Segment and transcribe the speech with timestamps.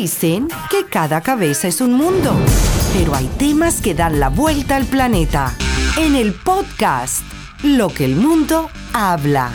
[0.00, 2.32] Dicen que cada cabeza es un mundo,
[2.96, 5.52] pero hay temas que dan la vuelta al planeta.
[5.98, 7.24] En el podcast,
[7.64, 9.50] Lo que el mundo habla.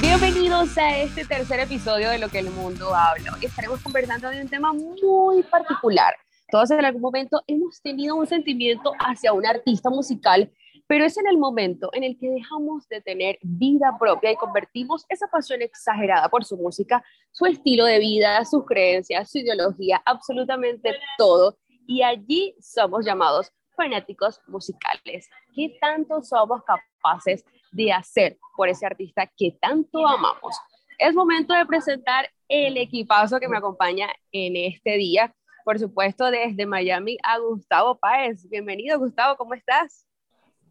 [0.00, 3.36] Bienvenidos a este tercer episodio de Lo que el mundo habla.
[3.42, 6.14] Estaremos conversando de un tema muy particular.
[6.50, 10.50] Todos en algún momento hemos tenido un sentimiento hacia un artista musical
[10.86, 15.06] pero es en el momento en el que dejamos de tener vida propia y convertimos
[15.08, 17.02] esa pasión exagerada por su música,
[17.32, 21.56] su estilo de vida, sus creencias, su ideología, absolutamente todo.
[21.86, 25.28] Y allí somos llamados fanáticos musicales.
[25.54, 30.56] ¿Qué tanto somos capaces de hacer por ese artista que tanto amamos?
[30.98, 35.34] Es momento de presentar el equipazo que me acompaña en este día.
[35.64, 38.48] Por supuesto, desde Miami a Gustavo Páez.
[38.48, 40.06] Bienvenido, Gustavo, ¿cómo estás?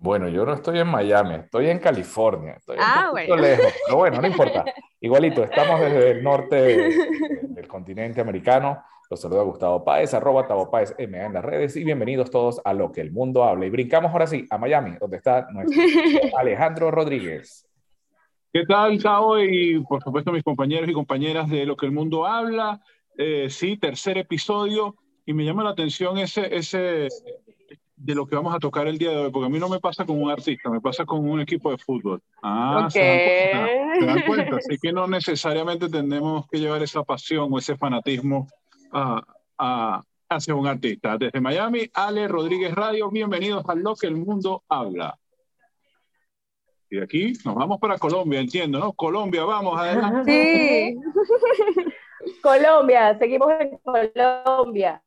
[0.04, 2.56] Bueno, yo no estoy en Miami, estoy en California.
[2.56, 3.38] Estoy ah, bueno.
[3.38, 4.66] lejos, pero bueno, no importa.
[5.00, 6.56] Igualito, estamos desde el norte
[7.48, 8.84] del continente americano.
[9.10, 12.74] Los saluda Gustavo Páez, arroba Tavo Páez MA en las redes y bienvenidos todos a
[12.74, 13.66] Lo que el mundo habla.
[13.66, 15.82] Y brincamos ahora sí a Miami, donde está nuestro
[16.38, 17.66] Alejandro Rodríguez.
[18.52, 19.40] ¿Qué tal, Tavo?
[19.40, 22.82] Y por supuesto mis compañeros y compañeras de Lo que el mundo habla.
[23.18, 24.98] Eh, sí, tercer episodio.
[25.26, 27.08] Y me llama la atención ese, ese,
[28.04, 29.80] de lo que vamos a tocar el día de hoy, porque a mí no me
[29.80, 32.22] pasa con un artista, me pasa con un equipo de fútbol.
[32.42, 33.52] Ah, ¿se,
[34.02, 34.58] dan cuenta?
[34.58, 38.48] Así que no necesariamente tenemos que llevar esa pasión o ese fanatismo
[38.92, 39.24] a,
[39.58, 41.18] a, hacia un artista.
[41.18, 45.18] Desde Miami, Ale Rodríguez Radio, bienvenidos a Lo que el mundo habla.
[46.90, 48.92] Y de aquí nos vamos para Colombia, entiendo, ¿no?
[48.92, 50.98] Colombia, vamos adelante.
[51.00, 52.34] Sí.
[52.42, 55.03] Colombia, seguimos en Colombia.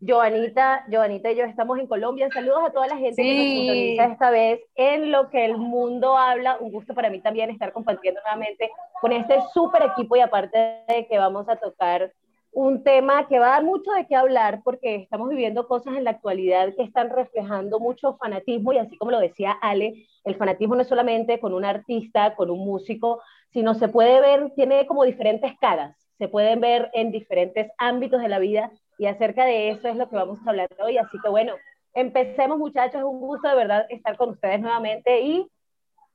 [0.00, 2.28] Joanita, Joanita y yo estamos en Colombia.
[2.30, 6.16] Saludos a toda la gente que nos sintoniza esta vez en lo que el mundo
[6.16, 6.58] habla.
[6.60, 11.06] Un gusto para mí también estar compartiendo nuevamente con este súper equipo y aparte de
[11.08, 12.12] que vamos a tocar
[12.52, 16.04] un tema que va a dar mucho de qué hablar porque estamos viviendo cosas en
[16.04, 20.74] la actualidad que están reflejando mucho fanatismo y así como lo decía Ale, el fanatismo
[20.74, 23.20] no es solamente con un artista, con un músico,
[23.50, 28.28] sino se puede ver, tiene como diferentes caras, se pueden ver en diferentes ámbitos de
[28.28, 30.98] la vida y acerca de eso es lo que vamos a hablar hoy.
[30.98, 31.54] Así que bueno,
[31.94, 35.50] empecemos muchachos, es un gusto de verdad estar con ustedes nuevamente y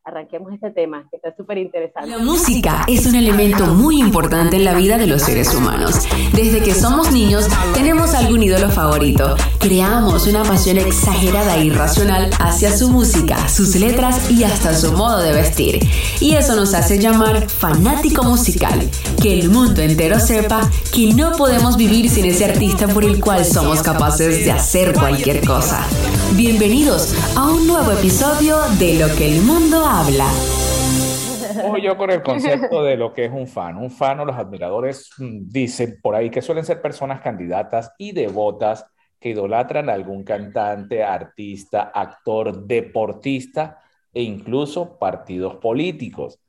[0.03, 2.09] arranquemos este tema, que está súper interesante.
[2.09, 6.07] La música es un elemento muy importante en la vida de los seres humanos.
[6.33, 9.35] Desde que somos niños tenemos algún ídolo favorito.
[9.59, 15.19] Creamos una pasión exagerada e irracional hacia su música, sus letras y hasta su modo
[15.19, 15.79] de vestir.
[16.19, 18.89] Y eso nos hace llamar fanático musical.
[19.21, 23.45] Que el mundo entero sepa que no podemos vivir sin ese artista por el cual
[23.45, 25.85] somos capaces de hacer cualquier cosa.
[26.35, 30.31] Bienvenidos a un nuevo episodio de Lo que el mundo habla.
[31.83, 33.75] Yo con el concepto de lo que es un fan.
[33.75, 38.13] Un fan o los admiradores mm, dicen por ahí que suelen ser personas candidatas y
[38.13, 38.85] devotas
[39.19, 43.81] que idolatran a algún cantante, artista, actor, deportista
[44.13, 46.39] e incluso partidos políticos.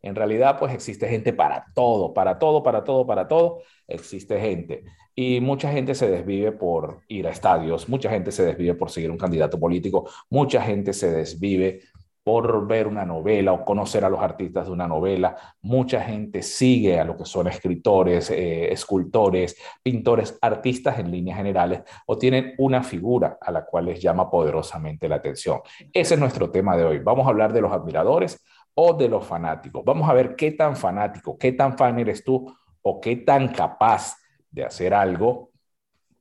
[0.00, 4.84] En realidad, pues existe gente para todo, para todo, para todo, para todo, existe gente.
[5.14, 9.10] Y mucha gente se desvive por ir a estadios, mucha gente se desvive por seguir
[9.10, 11.82] un candidato político, mucha gente se desvive
[12.24, 15.36] por ver una novela o conocer a los artistas de una novela.
[15.60, 21.82] Mucha gente sigue a lo que son escritores, eh, escultores, pintores, artistas en líneas generales
[22.06, 25.60] o tienen una figura a la cual les llama poderosamente la atención.
[25.92, 26.98] Ese es nuestro tema de hoy.
[27.00, 28.44] Vamos a hablar de los admiradores
[28.74, 29.84] o de los fanáticos.
[29.84, 34.16] Vamos a ver qué tan fanático, qué tan fan eres tú o qué tan capaz
[34.50, 35.50] de hacer algo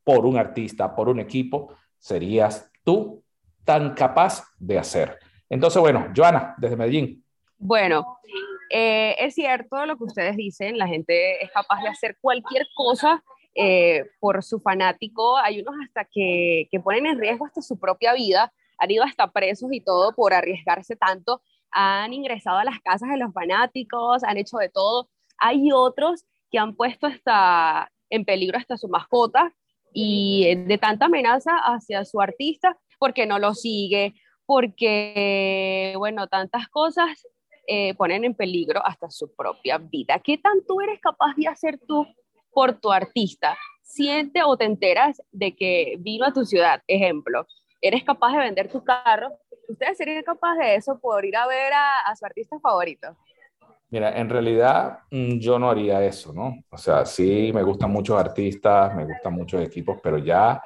[0.03, 3.23] por un artista, por un equipo, serías tú
[3.63, 5.19] tan capaz de hacer.
[5.51, 7.25] Entonces, bueno, Joana, desde Medellín.
[7.57, 8.19] Bueno,
[8.69, 13.21] eh, es cierto lo que ustedes dicen, la gente es capaz de hacer cualquier cosa
[13.53, 15.37] eh, por su fanático.
[15.37, 19.29] Hay unos hasta que, que ponen en riesgo hasta su propia vida, han ido hasta
[19.29, 24.37] presos y todo por arriesgarse tanto, han ingresado a las casas de los fanáticos, han
[24.37, 25.09] hecho de todo.
[25.37, 29.53] Hay otros que han puesto hasta en peligro hasta su mascota
[29.93, 34.13] y de tanta amenaza hacia su artista porque no lo sigue,
[34.53, 37.25] porque, bueno, tantas cosas
[37.67, 40.19] eh, ponen en peligro hasta su propia vida.
[40.19, 42.05] ¿Qué tanto eres capaz de hacer tú
[42.51, 43.57] por tu artista?
[43.81, 47.47] Siente o te enteras de que vino a tu ciudad, ejemplo,
[47.79, 49.29] eres capaz de vender tu carro.
[49.69, 53.15] ¿Ustedes serían capaces de eso por ir a ver a su artista favorito?
[53.89, 56.61] Mira, en realidad mm, yo no haría eso, ¿no?
[56.69, 60.61] O sea, sí me gustan muchos artistas, me gustan muchos equipos, pero ya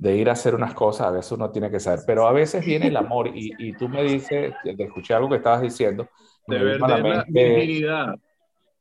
[0.00, 2.00] de ir a hacer unas cosas a veces uno tiene que saber.
[2.06, 5.60] Pero a veces viene el amor y, y tú me dices, escuché algo que estabas
[5.60, 6.08] diciendo,
[6.46, 8.16] de verdad, la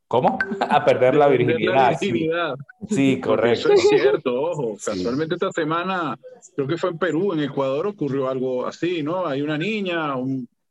[0.08, 0.40] ¿Cómo?
[0.62, 1.98] A perder la virginidad.
[2.90, 3.20] Sí.
[3.20, 3.72] correcto.
[3.72, 4.78] Eso es cierto, ojo.
[4.84, 6.18] Casualmente esta semana,
[6.56, 9.28] creo que fue en Perú, en Ecuador ocurrió algo así, ¿no?
[9.28, 10.16] Hay una niña,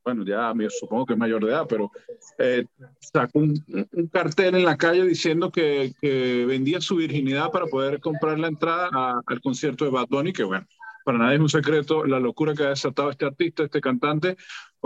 [0.08, 1.90] bueno, ya supongo que es mayor de edad, pero
[2.38, 2.64] eh,
[2.98, 3.62] sacó un,
[4.10, 5.92] cartel en la calle diciendo que,
[6.46, 10.66] vendía su virginidad para poder comprar la entrada al concierto de Bad Bunny, que bueno,
[11.04, 14.36] para nadie es un secreto la locura que ha desatado este artista, este cantante.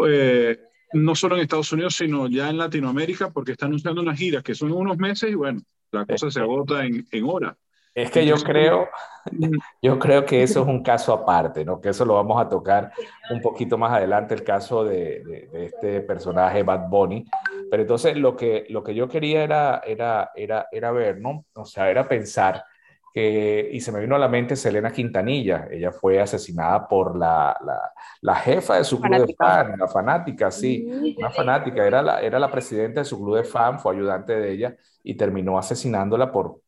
[0.08, 0.58] Eh,
[0.94, 4.54] no solo en Estados Unidos, sino ya en Latinoamérica, porque está anunciando unas giras que
[4.54, 7.56] son unos meses y bueno, la cosa se agota en horas.
[7.94, 8.88] Es que yo creo,
[9.82, 11.80] yo creo que eso es un caso aparte, ¿no?
[11.80, 12.92] Que eso lo vamos a tocar
[13.30, 17.24] un poquito más adelante, el caso de, de, este personaje Bad Bunny.
[17.70, 21.44] Pero entonces lo que, lo que yo quería era, era, era, era ver, ¿no?
[21.54, 22.64] O sea, era pensar
[23.14, 25.68] y se me vino a la mente Selena Quintanilla.
[25.70, 27.56] Ella fue asesinada por la,
[28.22, 31.86] la, jefa de su club de fan, la fanática, sí, una fanática.
[31.86, 35.14] Era la, era la presidenta de su club de fan, fue ayudante de ella y
[35.14, 36.60] terminó asesinándola por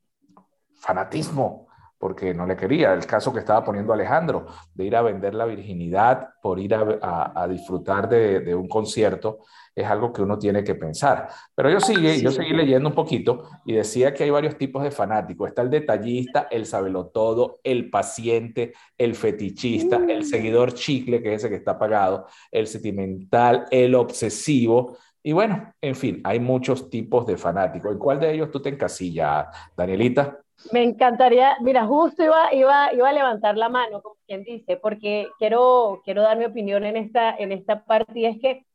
[0.84, 2.92] fanatismo, porque no le quería.
[2.92, 7.32] El caso que estaba poniendo Alejandro, de ir a vender la virginidad por ir a,
[7.34, 9.38] a, disfrutar de, de un concierto
[9.74, 11.28] es algo que uno tiene que pensar.
[11.54, 14.90] Pero yo, sigue, yo seguí leyendo un poquito y decía que hay varios tipos de
[14.90, 15.48] fanáticos.
[15.48, 20.24] Está el detallista, el sabelotodo, el paciente, el fetichista, el mm.
[20.24, 24.96] seguidor chicle, que es ese que está pagado, el sentimental, el obsesivo.
[25.26, 27.90] Y bueno, en fin, hay muchos tipos de fanáticos.
[27.90, 30.38] ¿En cuál de ellos tú te encasillas, Danielita?
[30.70, 35.28] Me encantaría, mira, justo iba, iba, iba a levantar la mano, como quien dice, porque
[35.38, 38.66] quiero, quiero dar mi opinión en esta, en esta parte y es que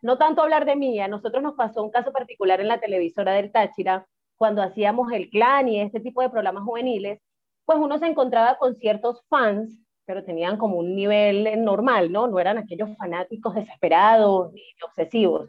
[0.00, 3.32] no tanto hablar de mí, a nosotros nos pasó un caso particular en la televisora
[3.32, 4.06] del Táchira,
[4.36, 7.20] cuando hacíamos el clan y este tipo de programas juveniles,
[7.64, 12.28] pues uno se encontraba con ciertos fans, pero tenían como un nivel normal, ¿no?
[12.28, 15.48] No eran aquellos fanáticos desesperados ni obsesivos.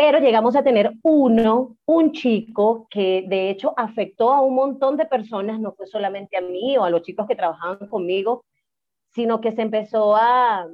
[0.00, 5.06] Pero llegamos a tener uno, un chico que de hecho afectó a un montón de
[5.06, 8.44] personas, no fue solamente a mí o a los chicos que trabajaban conmigo,
[9.08, 10.68] sino que se empezó a,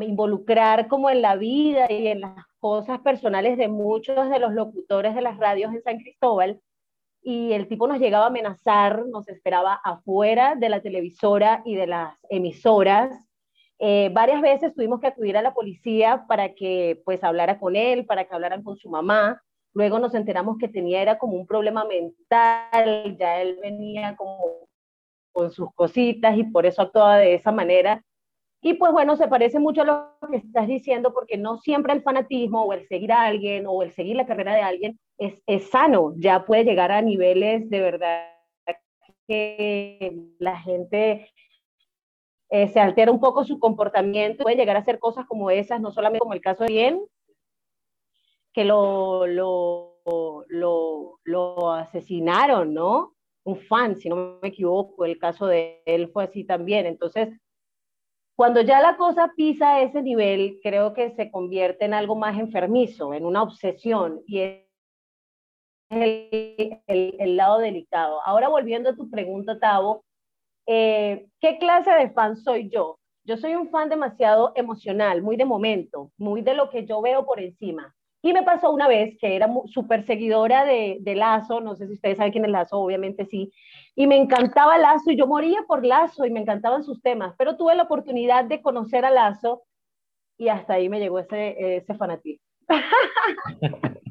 [0.00, 5.16] involucrar como en la vida y en las cosas personales de muchos de los locutores
[5.16, 6.60] de las radios en San Cristóbal.
[7.22, 11.88] Y el tipo nos llegaba a amenazar, nos esperaba afuera de la televisora y de
[11.88, 13.10] las emisoras.
[13.78, 18.06] Eh, varias veces tuvimos que acudir a la policía para que pues hablara con él,
[18.06, 19.42] para que hablaran con su mamá.
[19.72, 24.38] Luego nos enteramos que tenía era como un problema mental, ya él venía como
[25.32, 28.02] con sus cositas y por eso actuaba de esa manera.
[28.62, 32.02] Y pues bueno, se parece mucho a lo que estás diciendo porque no siempre el
[32.02, 35.68] fanatismo o el seguir a alguien o el seguir la carrera de alguien es, es
[35.70, 38.34] sano, ya puede llegar a niveles de verdad
[39.26, 41.30] que la gente
[42.54, 45.90] eh, se altera un poco su comportamiento, puede llegar a hacer cosas como esas, no
[45.90, 47.04] solamente como el caso de bien,
[48.52, 49.98] que lo, lo,
[50.46, 53.16] lo, lo asesinaron, ¿no?
[53.42, 56.86] Un fan, si no me equivoco, el caso de él fue así también.
[56.86, 57.28] Entonces,
[58.36, 63.14] cuando ya la cosa pisa ese nivel, creo que se convierte en algo más enfermizo,
[63.14, 64.60] en una obsesión, y es
[65.90, 68.20] el, el, lado delicado.
[68.24, 70.04] Ahora volviendo a tu pregunta, Tavo,
[70.66, 72.98] eh, ¿qué clase de fan soy yo?
[73.24, 77.24] Yo soy un fan demasiado emocional, muy de momento, muy de lo que yo veo
[77.24, 77.94] por encima.
[78.22, 81.94] Y me pasó una vez que era súper seguidora de, de, Lazo, no sé si
[81.94, 83.52] ustedes saben quién es Lazo, obviamente sí,
[83.94, 87.56] y me encantaba Lazo y yo moría por Lazo y me encantaban sus temas, pero
[87.56, 89.64] tuve la oportunidad de conocer a Lazo
[90.38, 92.44] y hasta ahí me llegó ese, ese fanatismo.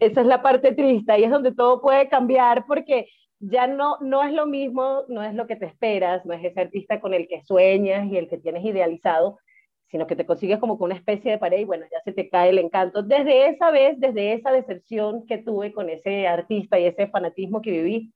[0.00, 3.08] Esa es la parte triste y es donde todo puede cambiar porque
[3.42, 6.60] ya no, no es lo mismo, no es lo que te esperas, no es ese
[6.60, 9.40] artista con el que sueñas y el que tienes idealizado,
[9.88, 12.28] sino que te consigues como con una especie de pared y bueno, ya se te
[12.28, 13.02] cae el encanto.
[13.02, 17.72] Desde esa vez, desde esa decepción que tuve con ese artista y ese fanatismo que
[17.72, 18.12] viví,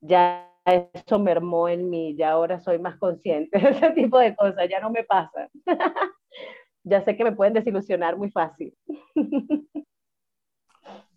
[0.00, 4.68] ya eso mermó en mí, ya ahora soy más consciente de ese tipo de cosas,
[4.70, 5.48] ya no me pasa.
[6.84, 8.72] ya sé que me pueden desilusionar muy fácil.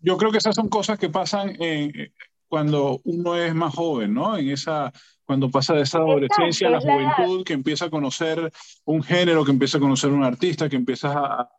[0.02, 2.10] Yo creo que esas son cosas que pasan eh,
[2.48, 4.36] cuando uno es más joven, ¿no?
[4.36, 4.92] En esa
[5.24, 8.52] cuando pasa de esa adolescencia a la juventud, que empieza a conocer
[8.84, 11.50] un género, que empieza a conocer un artista, que empieza a,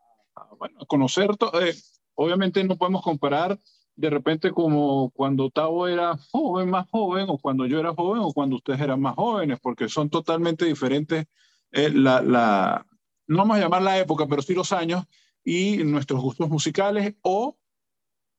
[0.88, 1.30] conocer,
[1.62, 1.76] eh,
[2.16, 3.60] obviamente no podemos comparar
[3.96, 8.32] de repente como cuando Tavo era joven, más joven, o cuando yo era joven, o
[8.32, 11.26] cuando ustedes eran más jóvenes, porque son totalmente diferentes
[11.72, 12.86] eh, la, la,
[13.28, 15.04] no vamos a llamar la época, pero sí los años
[15.44, 17.58] y nuestros gustos musicales o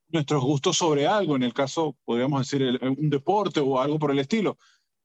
[0.09, 4.19] nuestros gustos sobre algo, en el caso, podríamos decir, un deporte o algo por el
[4.19, 4.57] estilo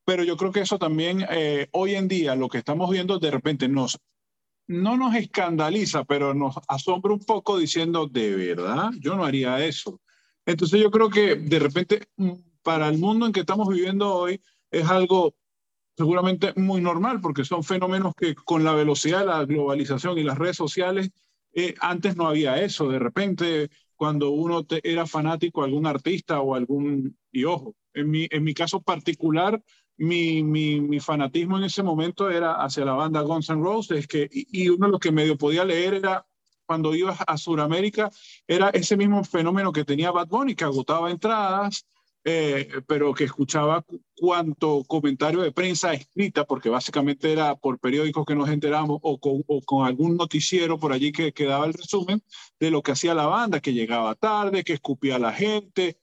[0.04, 3.30] pero yo creo que eso también eh, hoy en día lo que estamos viendo de
[3.30, 3.99] repente nos
[4.66, 10.00] no nos escandaliza, pero nos asombra un poco diciendo, de verdad, yo no haría eso.
[10.46, 12.32] Entonces yo creo que de repente mm,
[12.62, 15.34] para el mundo en que estamos viviendo hoy es algo
[15.96, 20.38] seguramente muy normal porque son fenómenos que con la velocidad de la globalización y las
[20.38, 21.11] redes sociales,
[21.52, 22.88] eh, antes no había eso.
[22.88, 27.16] De repente, cuando uno era fanático de algún artista o algún...
[27.32, 29.62] Y ojo, en mi, en mi caso particular,
[29.96, 34.28] mi, mi, mi, fanatismo en ese momento era hacia la banda Guns N' Roses, que,
[34.30, 36.26] y, uno de lo que medio podía leer era
[36.66, 38.10] cuando iba a Sudamérica,
[38.46, 41.86] era ese mismo fenómeno que tenía Bad Bunny, que agotaba entradas,
[42.24, 43.84] eh, pero que escuchaba
[44.16, 49.86] cuanto comentario de prensa escrita, porque básicamente era por periódicos que nos enteramos o con,
[49.86, 52.22] algún noticiero por allí que, que, daba el resumen
[52.58, 55.98] de lo que hacía la banda, que llegaba tarde, que escupía a la gente.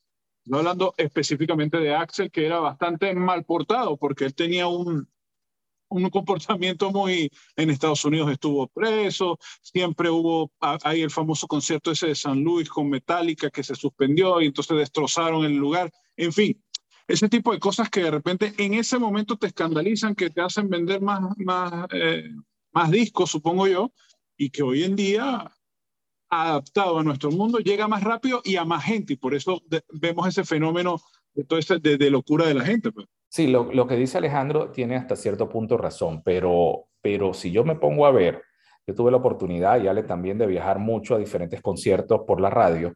[0.45, 5.07] No hablando específicamente de Axel, que era bastante mal portado, porque él tenía un,
[5.91, 12.07] un comportamiento muy, en Estados Unidos estuvo preso, siempre hubo ahí el famoso concierto ese
[12.07, 16.63] de San Luis con Metallica que se suspendió y entonces destrozaron el lugar, en fin,
[17.07, 20.69] ese tipo de cosas que de repente en ese momento te escandalizan, que te hacen
[20.69, 22.29] vender más, más, eh,
[22.71, 23.91] más discos, supongo yo,
[24.37, 25.51] y que hoy en día
[26.29, 30.27] adaptado a nuestro mundo llega más rápido y a más gente y por eso vemos
[30.27, 31.01] ese fenómeno
[31.33, 32.91] de, de locura de la gente.
[32.91, 33.07] Pues.
[33.31, 37.63] Sí, lo, lo, que dice Alejandro tiene hasta cierto punto razón, pero, pero si yo
[37.63, 38.43] me pongo a ver,
[38.85, 42.49] yo tuve la oportunidad, y Ale también, de viajar mucho a diferentes conciertos por la
[42.49, 42.93] radio,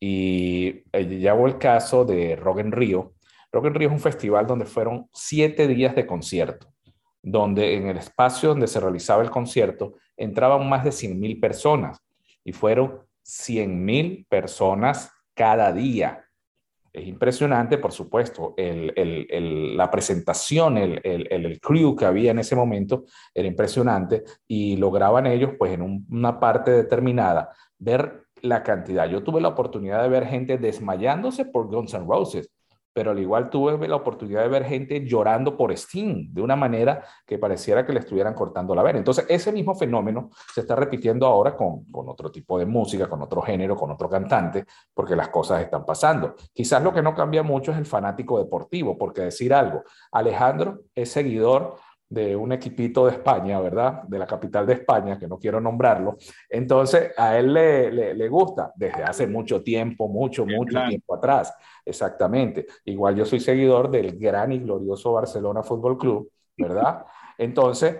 [0.00, 3.14] y eh, llevo el caso de Rock en Río.
[3.52, 6.66] Rock en Río es un festival donde fueron siete días de concierto,
[7.22, 12.04] donde en el espacio donde se realizaba el concierto entraban más de 100 mil personas,
[12.42, 16.25] y fueron 100 mil personas cada día
[16.96, 23.04] es impresionante, por supuesto, el, el, la presentación, el, crew que había en ese momento
[23.34, 29.08] era impresionante y lograban ellos, pues en una parte determinada, ver la cantidad.
[29.10, 32.50] Yo tuve la oportunidad de ver gente desmayándose por Guns N' Roses,
[32.96, 37.04] pero al igual tuve la oportunidad de ver gente llorando por Sting de una manera
[37.26, 38.96] que pareciera que le estuvieran cortando la vena.
[38.96, 43.20] Entonces, ese mismo fenómeno se está repitiendo ahora con, con otro tipo de música, con
[43.20, 46.36] otro género, con otro cantante, porque las cosas están pasando.
[46.54, 51.10] Quizás lo que no cambia mucho es el fanático deportivo, porque decir algo, Alejandro es
[51.10, 51.76] seguidor
[52.08, 54.04] de un equipito de España, ¿verdad?
[54.04, 56.16] De la capital de España, que no quiero nombrarlo.
[56.48, 61.52] Entonces, a él le, le, gusta desde hace mucho tiempo, mucho, mucho tiempo atrás.
[61.84, 62.66] Exactamente.
[62.84, 67.04] Igual yo soy seguidor del gran y glorioso Barcelona Fútbol Club, ¿verdad?
[67.38, 67.96] Entonces,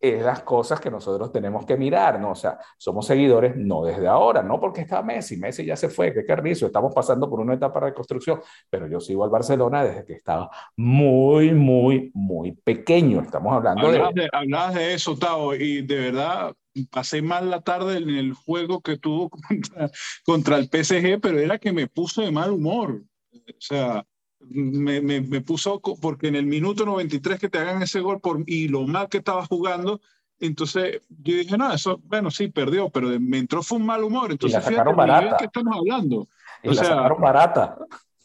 [0.00, 2.30] es las cosas que nosotros tenemos que mirar, ¿no?
[2.30, 6.12] O sea, somos seguidores no desde ahora, no porque está Messi, Messi ya se fue,
[6.12, 8.40] qué carrizo, estamos pasando por una etapa de reconstrucción,
[8.70, 13.98] pero yo sigo al Barcelona desde que estaba muy, muy, muy pequeño, estamos hablando de...
[14.14, 14.28] de...
[14.32, 16.54] Hablabas de eso, Tao, y de verdad
[16.90, 19.90] pasé mal la tarde en el juego que tuvo contra,
[20.24, 23.02] contra el PSG, pero era que me puso de mal humor,
[23.32, 24.04] o sea
[24.50, 28.42] me, me, me, puso, porque en el minuto 93 que te hagan ese gol por,
[28.46, 30.00] y lo mal que estaba jugando,
[30.40, 34.30] entonces yo dije, no, eso, bueno, sí, perdió, pero me entró fue un mal humor.
[34.30, 35.36] Entonces, y la sacaron barata.
[35.36, 36.28] que estamos hablando.
[36.62, 37.78] Y o la sea, sacaron barata.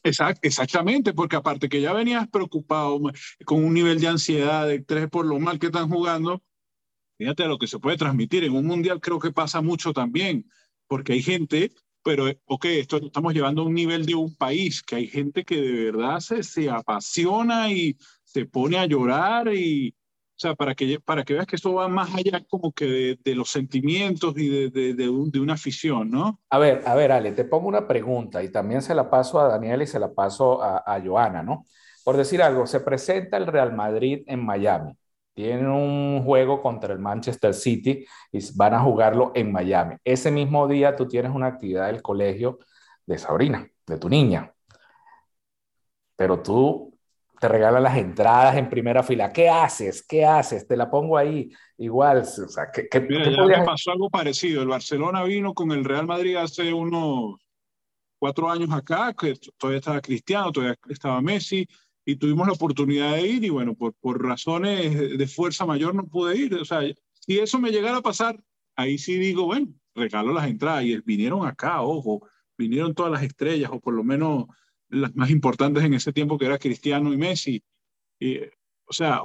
[0.03, 2.99] Exact, exactamente, porque aparte que ya venías preocupado
[3.45, 6.41] con un nivel de ansiedad de tres por lo mal que están jugando,
[7.17, 8.43] fíjate lo que se puede transmitir.
[8.43, 10.45] En un mundial creo que pasa mucho también,
[10.87, 11.71] porque hay gente
[12.03, 15.55] pero, ok, esto estamos llevando a un nivel de un país, que hay gente que
[15.55, 19.95] de verdad se, se apasiona y se pone a llorar y,
[20.35, 23.35] o sea, para que, para que veas que esto va más allá como que de,
[23.35, 26.39] los sentimientos y de, de, de, un, de, una afición, ¿no?
[26.49, 29.47] A ver, a ver, Ale, te pongo una pregunta y también se la paso a
[29.47, 31.65] Daniel y se la paso a, a Joana, ¿no?
[32.03, 34.93] Por decir algo, se presenta el Real Madrid en Miami
[35.33, 39.95] tienen un juego contra el Manchester City y van a jugarlo en Miami.
[40.03, 42.59] Ese mismo día tú tienes una actividad del colegio
[43.05, 44.53] de Sabrina, de tu niña.
[46.15, 46.93] Pero tú
[47.39, 49.33] te regalas las entradas en primera fila.
[49.33, 50.05] ¿Qué haces?
[50.07, 50.65] ¿Qué haces?
[50.65, 51.51] Te la pongo ahí.
[51.77, 54.61] Igual, o sea, ¿qué, qué, Mira, ¿qué ya me pasó algo parecido.
[54.61, 57.35] El Barcelona vino con el Real Madrid hace unos
[58.17, 61.67] cuatro años acá, que todavía estaba Cristiano, todavía estaba Messi,
[62.05, 66.07] y tuvimos la oportunidad de ir y bueno, por, por razones de fuerza mayor no
[66.07, 66.55] pude ir.
[66.55, 66.81] O sea,
[67.13, 68.41] si eso me llegara a pasar,
[68.75, 73.71] ahí sí digo, bueno, regalo las entradas y vinieron acá, ojo, vinieron todas las estrellas
[73.73, 74.45] o por lo menos
[74.89, 77.63] las más importantes en ese tiempo que era Cristiano y Messi.
[78.19, 78.39] Y,
[78.85, 79.21] o sea,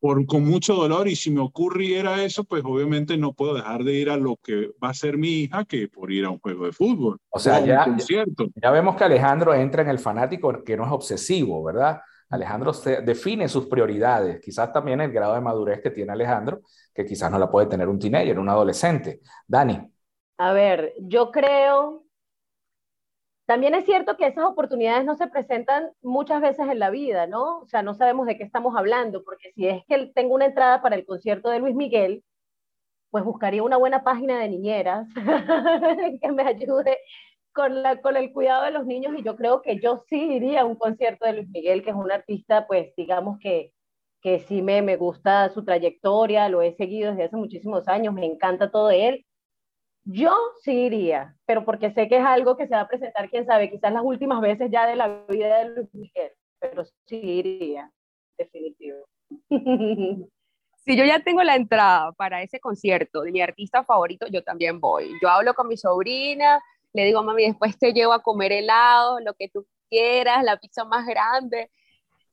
[0.00, 3.94] por, con mucho dolor y si me ocurriera eso, pues obviamente no puedo dejar de
[3.94, 6.66] ir a lo que va a ser mi hija que por ir a un juego
[6.66, 7.18] de fútbol.
[7.30, 7.86] O sea, ya,
[8.54, 12.00] ya vemos que Alejandro entra en el fanático que no es obsesivo, ¿verdad?
[12.30, 16.60] Alejandro se define sus prioridades, quizás también el grado de madurez que tiene Alejandro,
[16.94, 19.20] que quizás no la puede tener un teenager, un adolescente.
[19.46, 19.80] Dani.
[20.36, 22.04] A ver, yo creo
[23.48, 27.60] también es cierto que esas oportunidades no se presentan muchas veces en la vida, ¿no?
[27.60, 30.82] O sea, no sabemos de qué estamos hablando, porque si es que tengo una entrada
[30.82, 32.22] para el concierto de Luis Miguel,
[33.10, 35.08] pues buscaría una buena página de niñeras
[36.20, 36.98] que me ayude
[37.54, 37.72] con,
[38.16, 41.24] el cuidado de los niños y yo creo que yo sí iría a un concierto
[41.24, 43.72] de Luis Miguel, que es un artista, pues digamos que,
[44.20, 48.26] que sí me, me gusta su trayectoria, lo he seguido desde hace muchísimos años, me
[48.26, 49.24] encanta todo él.
[50.04, 53.44] Yo sí iría, pero porque sé que es algo que se va a presentar, quién
[53.46, 57.92] sabe, quizás las últimas veces ya de la vida de Luis Miguel, pero sí iría,
[58.38, 59.06] definitivo.
[60.88, 64.80] si yo ya tengo la entrada para ese concierto de mi artista favorito, yo también
[64.80, 65.12] voy.
[65.20, 66.60] Yo hablo con mi sobrina,
[66.94, 70.84] le digo, mami, después te llevo a comer helado, lo que tú quieras, la pizza
[70.84, 71.70] más grande.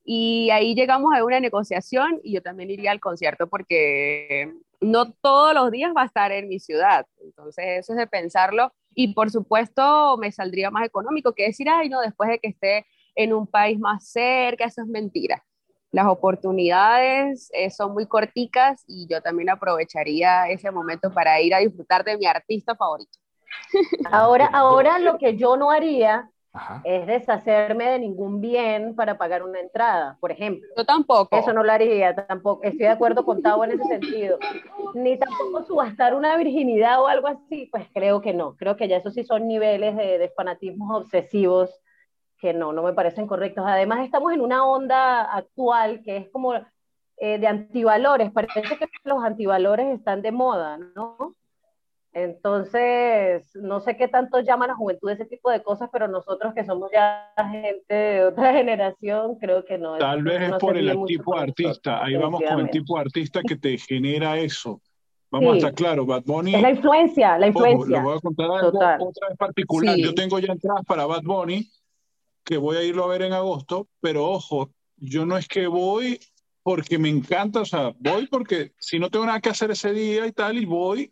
[0.04, 4.54] Y ahí llegamos a una negociación y yo también iría al concierto porque
[4.86, 7.06] no todos los días va a estar en mi ciudad.
[7.22, 8.74] Entonces, eso es de pensarlo.
[8.94, 12.86] Y por supuesto, me saldría más económico que decir, ay, no, después de que esté
[13.16, 15.44] en un país más cerca, eso es mentira
[15.96, 21.60] las oportunidades eh, son muy corticas y yo también aprovecharía ese momento para ir a
[21.60, 23.18] disfrutar de mi artista favorito.
[24.12, 26.30] Ahora, ahora lo que yo no haría
[26.84, 30.68] es deshacerme de ningún bien para pagar una entrada, por ejemplo.
[30.76, 31.38] Yo tampoco.
[31.38, 32.64] Eso no lo haría, tampoco.
[32.64, 34.38] Estoy de acuerdo con Tavo en ese sentido.
[34.94, 38.56] Ni tampoco subastar una virginidad o algo así, pues creo que no.
[38.56, 41.70] Creo que ya eso sí son niveles de, de fanatismos obsesivos
[42.38, 43.64] que no, no me parecen correctos.
[43.68, 48.32] Además, estamos en una onda actual que es como eh, de antivalores.
[48.32, 51.36] Parece que los antivalores están de moda, ¿no?
[52.16, 56.64] Entonces, no sé qué tanto llama la juventud ese tipo de cosas, pero nosotros que
[56.64, 59.98] somos ya gente de otra generación, creo que no.
[59.98, 62.02] Tal vez es por el tipo de artista.
[62.02, 64.82] Ahí vamos con el tipo de artista que te genera eso.
[65.32, 66.56] Vamos a estar claros, Bad Bunny.
[66.56, 68.02] Es la influencia, la influencia.
[68.02, 69.98] voy a contar algo otra vez particular.
[69.98, 71.70] Yo tengo ya entradas para Bad Bunny
[72.46, 76.20] que voy a irlo a ver en agosto, pero ojo, yo no es que voy
[76.64, 80.26] porque me encanta, o sea, voy porque si no tengo nada que hacer ese día
[80.26, 81.12] y tal, y voy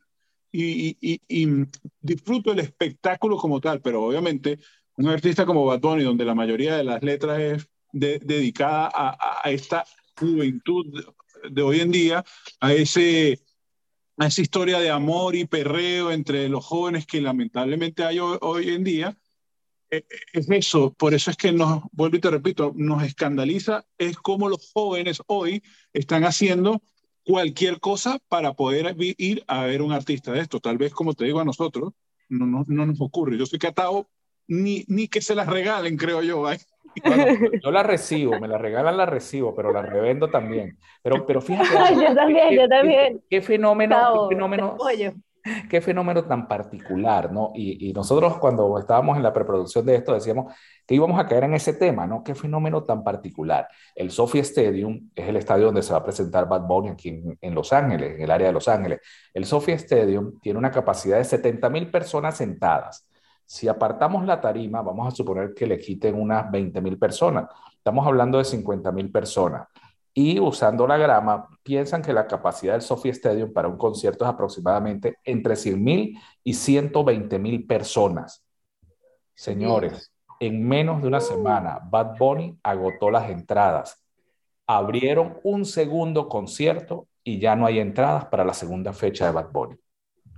[0.55, 1.67] y, y,
[1.99, 4.59] disfruto el espectáculo como tal, pero obviamente
[4.97, 9.51] un artista como Bad Bunny, donde la mayoría de las letras es dedicada a, a,
[9.51, 9.83] esta
[10.15, 11.03] juventud
[11.49, 12.23] de, hoy en día,
[12.59, 13.39] a, ese,
[14.17, 18.83] a esa historia de amor y perreo entre los jóvenes que lamentablemente hay hoy en
[18.83, 19.17] día,
[19.89, 24.17] eh, es eso, por eso es que nos, vuelvo y te repito, nos escandaliza, es
[24.17, 25.63] como los jóvenes hoy
[25.93, 26.83] están haciendo
[27.25, 30.59] cualquier cosa para poder ir a ver un artista de esto.
[30.59, 31.93] Tal vez, como te digo a nosotros,
[32.29, 33.37] no, no, no nos ocurre.
[33.37, 34.07] Yo soy catado,
[34.47, 36.45] ni, ni que se las regalen, creo yo.
[37.63, 40.77] yo la recibo, me la regalan, la recibo, pero la revendo también.
[41.01, 41.69] Pero, pero fíjate.
[41.95, 43.23] yo también, yo también.
[43.29, 44.27] ¿Qué, fenómeno?
[44.29, 44.77] Qué fenómeno
[45.69, 47.51] qué fenómeno tan particular, ¿no?
[47.53, 50.53] Y, nosotros cuando estábamos en la preproducción de esto decíamos
[50.85, 52.23] que íbamos a caer en ese tema, ¿no?
[52.23, 53.67] Qué fenómeno tan particular.
[53.95, 57.09] El Sophie Stadium es el estadio donde se va a presentar Bad Bunny aquí
[57.41, 58.99] en, Los Ángeles, en el área de Los Ángeles.
[59.33, 63.07] El Sophie Stadium tiene una capacidad de 70 mil personas sentadas.
[63.45, 67.47] Si apartamos la tarima, vamos a suponer que le quiten unas 20 mil personas.
[67.75, 69.67] Estamos hablando de 50 mil personas
[70.13, 74.29] y usando la grama, piensan que la capacidad del Sophie Stadium para un concierto es
[74.29, 78.45] aproximadamente entre 100.000 y 120.000 personas.
[79.33, 84.03] Señores, en menos de una semana, Bad Bunny agotó las entradas.
[84.67, 89.51] Abrieron un segundo concierto y ya no hay entradas para la segunda fecha de Bad
[89.51, 89.75] Bunny.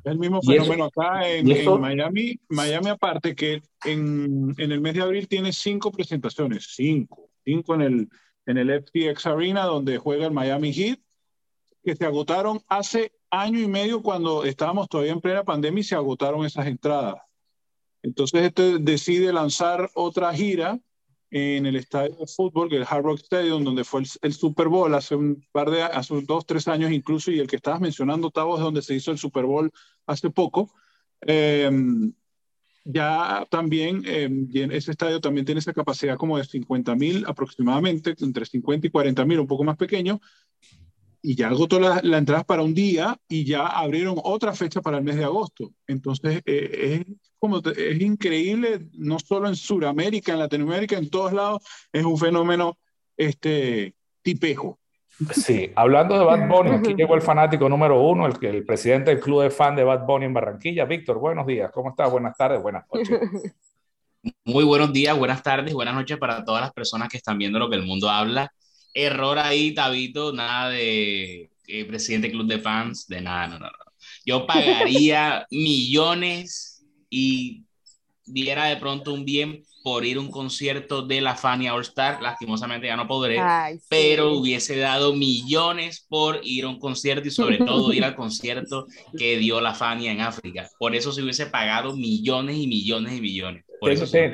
[0.06, 1.48] El mismo fenómeno acá en,
[1.82, 7.74] Miami, Miami aparte que en, en el mes de abril tiene cinco presentaciones, cinco, cinco
[7.74, 8.10] en el,
[8.46, 11.00] en el FTX Arena, donde juega el Miami Heat,
[11.84, 15.96] que se agotaron hace año y medio cuando estábamos todavía en plena pandemia y se
[15.96, 17.16] agotaron esas entradas.
[18.02, 20.80] Entonces este decide lanzar otra gira
[21.32, 24.68] en el estadio de fútbol, que es el Hard Rock Stadium, donde fue el, Super
[24.68, 28.32] Bowl hace un par de, hace dos, tres años incluso, y el que estabas mencionando,
[28.32, 29.72] Tavo, es donde se hizo el Super Bowl
[30.06, 30.72] hace poco.
[31.22, 31.70] Eh,
[32.86, 34.30] ya también eh,
[34.72, 39.26] ese estadio también tiene esa capacidad como de 50 mil aproximadamente, entre 50 y 40
[39.26, 40.22] mil, un poco más pequeño,
[41.22, 45.00] y ya agotó la, la entrada para un día y ya abrieron otra fecha para
[45.00, 45.74] el mes de agosto.
[45.88, 51.64] Entonces, eh, es, como es increíble, no solo en Sudamérica, en Latinoamérica, en todos lados,
[51.92, 52.78] es un fenómeno
[53.18, 54.80] este, tipejo.
[55.34, 59.22] Sí, hablando de Bad Bunny, aquí llegó el fanático número uno, el, el presidente del
[59.22, 60.84] club de fan de Bad Bunny en Barranquilla.
[60.84, 62.12] Víctor, buenos días, ¿cómo estás?
[62.12, 63.20] Buenas tardes, buenas noches.
[64.44, 67.70] Muy buenos días, buenas tardes, buenas noches para todas las personas que están viendo lo
[67.70, 68.52] que el mundo habla.
[68.94, 73.86] Error ahí, Tabito, nada de eh, presidente club de fans, de nada, no, no, no.
[74.26, 77.64] Yo pagaría millones y
[78.26, 82.20] diera de pronto un bien por ir a un concierto de la Fania All Star.
[82.20, 83.40] Lastimosamente ya no podré,
[83.88, 88.88] pero hubiese dado millones por ir a un concierto y sobre todo ir al concierto
[89.16, 90.68] que dio la Fania en África.
[90.80, 93.64] Por eso se hubiese pagado millones y millones y millones.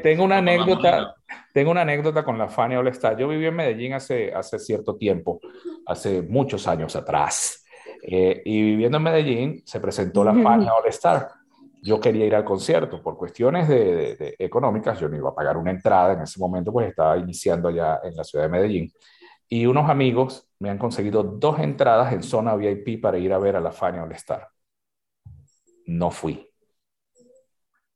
[0.02, 1.16] tengo, una anécdota,
[1.54, 3.18] tengo una anécdota con la Fania All Star.
[3.18, 5.42] Yo viví en Medellín hace, hace cierto tiempo,
[5.86, 7.66] hace muchos años atrás.
[8.04, 11.41] Eh, y viviendo en Medellín se presentó la Fania All Star
[11.82, 13.02] yo quería ir al concierto.
[13.02, 16.14] Por cuestiones de, económicas, yo no iba a pagar una entrada.
[16.14, 18.92] En ese momento, pues estaba iniciando allá en la ciudad de Medellín.
[19.50, 23.56] Y unos amigos me han conseguido dos entradas en zona VIP para ir a ver
[23.56, 24.48] a la Fania All Star.
[25.88, 26.48] No fui.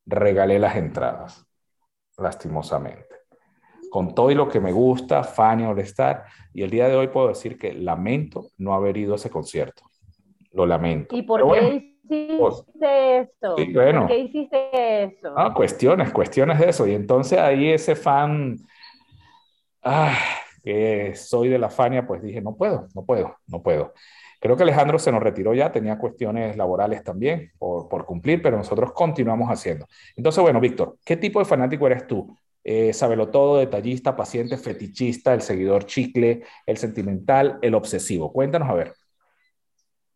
[0.04, 1.46] Regalé las entradas,
[2.18, 3.06] lastimosamente.
[3.90, 7.08] Con todo y lo que me gusta, Fania All Star, y el día de hoy
[7.08, 9.84] puedo decir que lamento no haber ido a ese concierto.
[10.52, 11.16] Lo lamento.
[11.16, 13.56] ¿Y por qué hiciste esto?
[13.56, 15.34] ¿Por qué hiciste eso?
[15.36, 16.86] Ah, cuestiones, cuestiones de eso.
[16.86, 18.56] Y entonces ahí ese fan,
[19.82, 20.18] ah,
[20.62, 23.92] que soy de la Fania, pues dije, no puedo, no puedo, no puedo.
[24.40, 28.56] Creo que Alejandro se nos retiró ya, tenía cuestiones laborales también por, por cumplir, pero
[28.56, 29.86] nosotros continuamos haciendo.
[30.14, 32.36] Entonces, bueno, Víctor, ¿qué tipo de fanático eres tú?
[32.68, 38.32] Eh, sabelo todo, detallista, paciente, fetichista, el seguidor chicle, el sentimental, el obsesivo.
[38.32, 38.92] Cuéntanos a ver.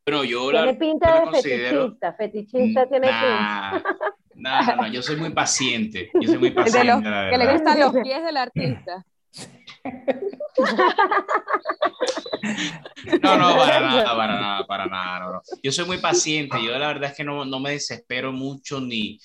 [0.06, 3.82] Bueno, yo tiene pinta de fetichista, fetichista tiene pinta.
[4.34, 7.08] No, no, yo soy muy paciente, yo soy muy paciente.
[7.30, 9.04] que le gustan los pies del artista.
[13.22, 15.42] No, no, para nada, para nada, para nada.
[15.62, 19.18] Yo soy muy paciente, yo la verdad es que no, no me desespero mucho ni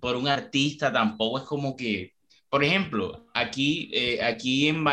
[0.00, 2.14] por un artista, tampoco es como que,
[2.48, 4.84] por ejemplo, aquí, eh, aquí en,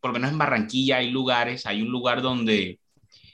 [0.00, 2.78] por lo menos en Barranquilla hay lugares, hay un lugar donde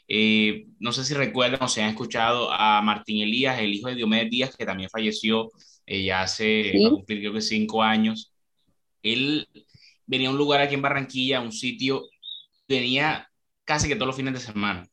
[0.09, 3.95] eh, no sé si recuerdan o se han escuchado a Martín Elías, el hijo de
[3.95, 5.51] Diomedes Díaz, que también falleció
[5.85, 6.73] eh, ya hace,
[7.07, 8.33] creo que cinco años.
[9.03, 9.47] Él
[10.07, 12.09] venía a un lugar aquí en Barranquilla, un sitio,
[12.67, 13.31] venía
[13.65, 14.89] casi que todos los fines de semana.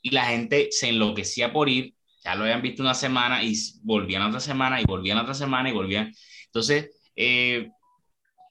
[0.00, 4.22] Y la gente se enloquecía por ir, ya lo habían visto una semana y volvían
[4.22, 6.12] otra semana y volvían otra semana y volvían.
[6.46, 7.68] Entonces, eh,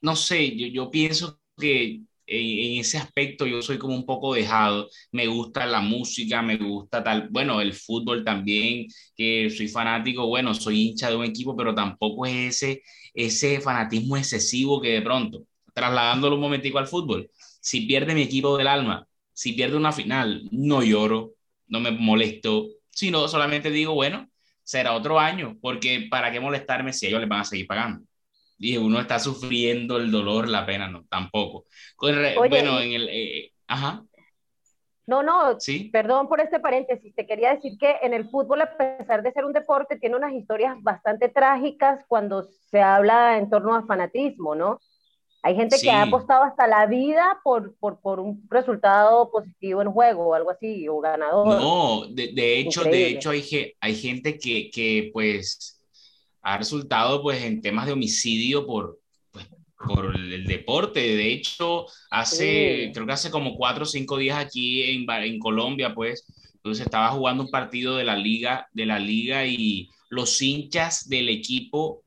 [0.01, 4.89] no sé, yo, yo pienso que en ese aspecto yo soy como un poco dejado.
[5.11, 10.53] Me gusta la música, me gusta tal, bueno, el fútbol también, que soy fanático, bueno,
[10.53, 12.83] soy hincha de un equipo, pero tampoco es ese,
[13.13, 17.29] ese fanatismo excesivo que de pronto, trasladándolo un momentico al fútbol,
[17.61, 21.33] si pierde mi equipo del alma, si pierde una final, no lloro,
[21.67, 24.29] no me molesto, sino solamente digo, bueno,
[24.63, 28.05] será otro año, porque ¿para qué molestarme si ellos les van a seguir pagando?
[28.57, 31.65] Dije, uno está sufriendo el dolor, la pena, no, tampoco.
[31.97, 33.09] bueno, en el...
[33.11, 34.05] Eh, ajá.
[35.07, 35.89] No, no, ¿Sí?
[35.93, 37.13] perdón por este paréntesis.
[37.13, 40.33] Te quería decir que en el fútbol, a pesar de ser un deporte, tiene unas
[40.33, 44.79] historias bastante trágicas cuando se habla en torno a fanatismo, ¿no?
[45.43, 49.91] Hay gente que ha apostado hasta la vida por, por, por, un resultado positivo en
[49.91, 51.45] juego o algo así, o ganador.
[51.45, 55.74] No, de, de hecho, de hecho hay, hay gente que, que pues
[56.45, 58.99] ha resultado pues en temas de homicidio por,
[59.31, 59.47] pues,
[59.87, 60.99] por el deporte.
[60.99, 65.95] De hecho, hace, creo que hace como cuatro o cinco días aquí en, en Colombia,
[65.95, 71.09] pues, entonces estaba jugando un partido de la liga, de la liga y los hinchas
[71.09, 72.03] del equipo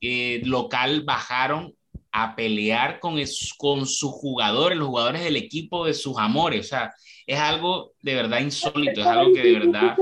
[0.00, 1.72] eh, local bajaron
[2.10, 3.14] a pelear con,
[3.58, 6.66] con sus jugadores, los jugadores del equipo de sus amores.
[6.66, 6.92] O sea,
[7.28, 9.96] es algo de verdad insólito, es algo que de verdad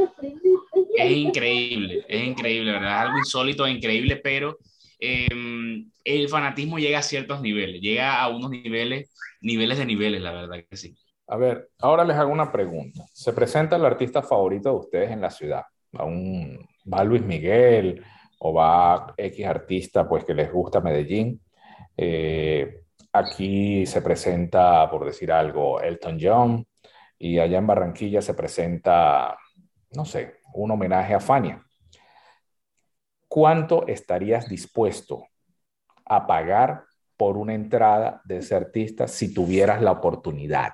[1.05, 2.91] es increíble, es increíble, ¿verdad?
[2.91, 4.59] Es algo insólito, e increíble, pero
[4.99, 9.11] em, el fanatismo llega a ciertos niveles, llega a unos niveles,
[9.41, 10.97] niveles de niveles, la verdad que sí.
[11.27, 13.05] A ver, ahora les hago una pregunta.
[13.13, 15.63] ¿Se presenta el artista favorito de ustedes en la ciudad?
[15.99, 16.59] ¿Va, un,
[16.93, 18.05] va Luis Miguel
[18.41, 21.41] o va X artista pues que les gusta Medellín?
[21.97, 22.83] Eh,
[23.13, 26.67] aquí se presenta, por decir algo, Elton John
[27.19, 29.37] y allá en Barranquilla se presenta,
[29.93, 31.65] no sé, un homenaje a Fania.
[33.29, 35.25] ¿Cuánto estarías dispuesto
[36.05, 36.85] a pagar
[37.17, 40.73] por una entrada de ese artista si tuvieras la oportunidad?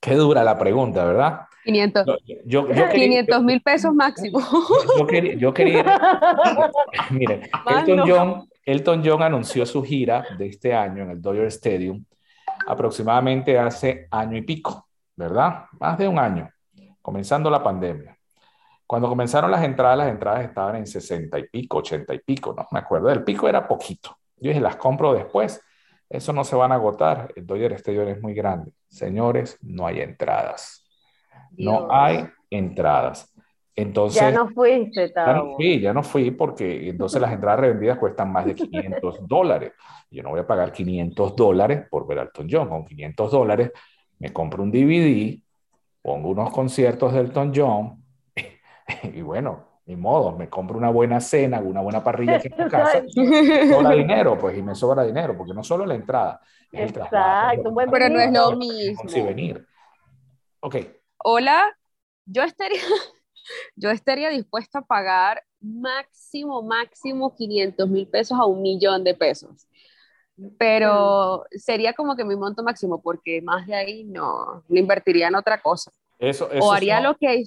[0.00, 1.40] Qué dura la pregunta, ¿verdad?
[1.64, 2.06] 500.
[2.44, 4.40] Yo, 500 mil pesos máximo.
[4.98, 5.52] Yo, quería, yo
[7.10, 12.04] miren, Elton, John, Elton John anunció su gira de este año en el Dodger Stadium
[12.66, 15.64] aproximadamente hace año y pico, ¿verdad?
[15.78, 16.50] Más de un año,
[17.02, 18.13] comenzando la pandemia.
[18.94, 22.64] Cuando comenzaron las entradas, las entradas estaban en 60 y pico, 80 y pico, no
[22.70, 23.10] me acuerdo.
[23.10, 24.16] El pico era poquito.
[24.36, 25.60] Yo dije, las compro después.
[26.08, 27.32] Eso no se van a agotar.
[27.34, 28.70] El Dodger Stadium es muy grande.
[28.86, 30.86] Señores, no hay entradas.
[31.56, 33.34] No hay entradas.
[33.74, 37.98] Entonces, ya no fuiste, ya no fui, ya no fui porque entonces las entradas revendidas
[37.98, 39.72] cuestan más de 500 dólares.
[40.08, 42.68] Yo no voy a pagar 500 dólares por ver a Elton John.
[42.68, 43.72] Con 500 dólares
[44.20, 45.36] me compro un DVD,
[46.00, 48.03] pongo unos conciertos de Elton John
[49.02, 52.70] y bueno, ni modo, me compro una buena cena, una buena parrilla aquí en tu
[52.70, 53.02] casa,
[53.70, 56.40] sobra dinero, pues, y me sobra dinero, porque no solo la entrada,
[56.72, 59.08] es el Exacto, pero no es lo mismo.
[59.08, 59.66] Sí, venir.
[60.60, 60.76] Ok.
[61.18, 61.76] Hola,
[62.24, 62.80] yo estaría,
[63.76, 69.66] yo estaría dispuesta a pagar máximo, máximo 500 mil pesos a un millón de pesos.
[70.58, 75.36] Pero sería como que mi monto máximo, porque más de ahí no, lo invertiría en
[75.36, 75.92] otra cosa.
[76.18, 77.44] Eso, eso o haría lo que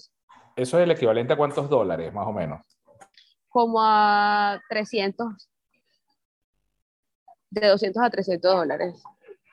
[0.57, 2.61] ¿Eso es el equivalente a cuántos dólares, más o menos?
[3.47, 5.47] Como a 300.
[7.51, 9.03] De 200 a 300 dólares.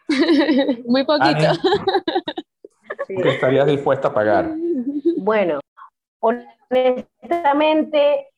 [0.87, 1.39] Muy poquito.
[3.07, 4.55] ¿Qué estarías dispuesta a pagar?
[5.19, 5.61] Bueno,
[6.21, 8.29] honestamente,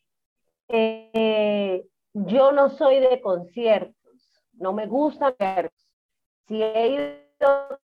[0.68, 3.94] eh, yo no soy de conciertos.
[4.54, 5.70] No me gusta ver.
[6.48, 7.25] Si he ido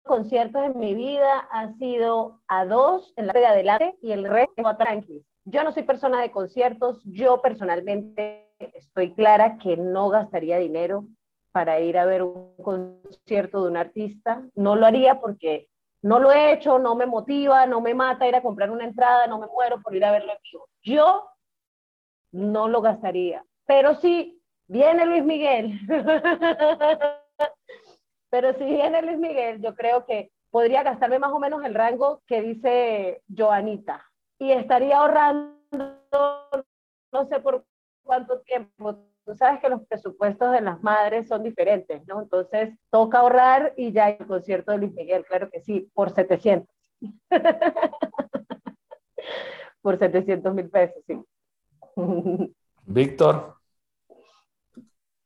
[0.02, 4.66] conciertos en mi vida ha sido a dos en la de adelante y el resto
[4.66, 5.24] a tranqui.
[5.44, 11.04] Yo no soy persona de conciertos, yo personalmente estoy clara que no gastaría dinero
[11.52, 14.42] para ir a ver un concierto de un artista.
[14.54, 15.68] No lo haría porque
[16.02, 19.26] no lo he hecho, no me motiva, no me mata ir a comprar una entrada,
[19.26, 20.32] no me muero por ir a verlo.
[20.82, 21.26] Yo
[22.32, 23.44] no lo gastaría.
[23.66, 25.78] Pero si viene Luis Miguel
[28.30, 32.22] Pero si viene Luis Miguel, yo creo que podría gastarme más o menos el rango
[32.26, 34.04] que dice Joanita.
[34.38, 35.56] Y estaría ahorrando,
[37.12, 37.64] no sé por
[38.02, 39.04] cuánto tiempo.
[39.24, 42.22] Tú sabes que los presupuestos de las madres son diferentes, ¿no?
[42.22, 46.74] Entonces toca ahorrar y ya el concierto de Luis Miguel, claro que sí, por 700.
[49.82, 51.20] por 700 mil pesos, sí.
[52.86, 53.56] Víctor.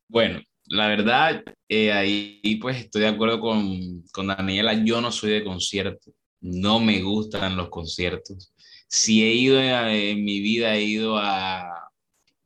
[0.07, 4.73] Bueno, la verdad, eh, ahí pues estoy de acuerdo con, con, Daniela.
[4.83, 8.53] Yo no soy de conciertos, no me gustan los conciertos.
[8.87, 11.89] Si he ido en, mi vida, he ido a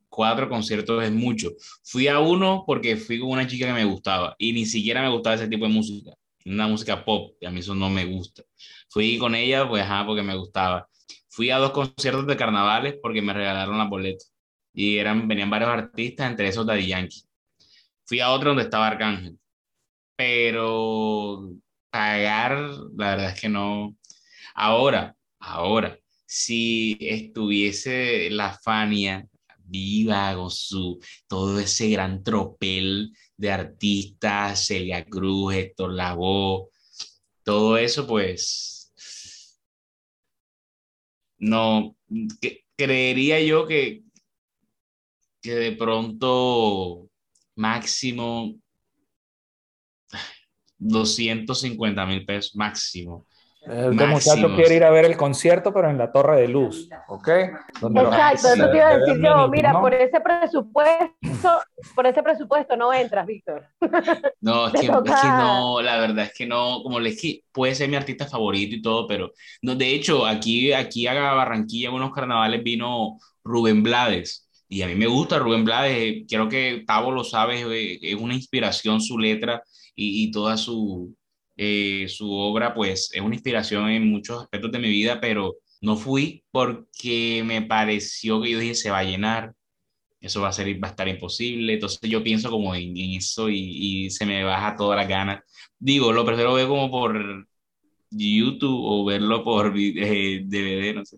[0.09, 1.51] cuatro conciertos, es mucho.
[1.83, 5.09] Fui a uno porque fui con una chica que me gustaba y ni siquiera me
[5.09, 6.11] gustaba ese tipo de música,
[6.45, 8.43] una música pop, a mí eso no me gusta.
[8.89, 10.87] Fui con ella, pues, ajá, porque me gustaba.
[11.29, 14.25] Fui a dos conciertos de carnavales porque me regalaron la boleta
[14.73, 17.28] y eran, venían varios artistas, entre esos Daddy Yankee
[18.09, 19.37] Fui a otro donde estaba Arcángel,
[20.15, 21.53] pero
[21.91, 22.53] pagar,
[22.97, 23.95] la verdad es que no.
[24.55, 25.95] Ahora, ahora,
[26.25, 29.27] si estuviese la Fania
[29.59, 36.69] viva con su todo ese gran tropel de artistas, Celia Cruz, Héctor Lavoe,
[37.43, 38.91] todo eso, pues
[41.37, 41.95] no
[42.75, 44.01] creería yo que,
[45.43, 47.08] que de pronto
[47.59, 48.55] máximo
[50.77, 53.25] 250 mil pesos, máximo.
[53.61, 57.27] Este muchacho quiere ir a ver el concierto, pero en la Torre de Luz, ¿ok?
[57.27, 61.61] Exacto, eso te iba a decir yo, mira, por ese presupuesto,
[61.93, 63.67] por ese presupuesto no entras, Víctor.
[64.41, 67.97] No, es que, no, la verdad es que no, como les dije, puede ser mi
[67.97, 72.63] artista favorito y todo, pero no, de hecho, aquí, aquí a Barranquilla, en unos carnavales
[72.63, 77.23] vino Rubén Blades y a mí me gusta Rubén Blades, eh, creo que Tavo lo
[77.23, 79.63] sabe, eh, es una inspiración su letra
[79.95, 81.15] y, toda su,
[81.57, 85.97] eh, su obra, pues es una inspiración en muchos aspectos de mi vida, pero no
[85.97, 89.53] fui porque me pareció que yo dije, se va a llenar,
[90.21, 94.05] eso va a, ser, va a estar imposible, entonces yo pienso como en, eso y,
[94.05, 95.43] y, se me baja toda la gana.
[95.79, 97.47] Digo, lo prefiero ver como por
[98.11, 101.17] YouTube o verlo por DVD, no sé.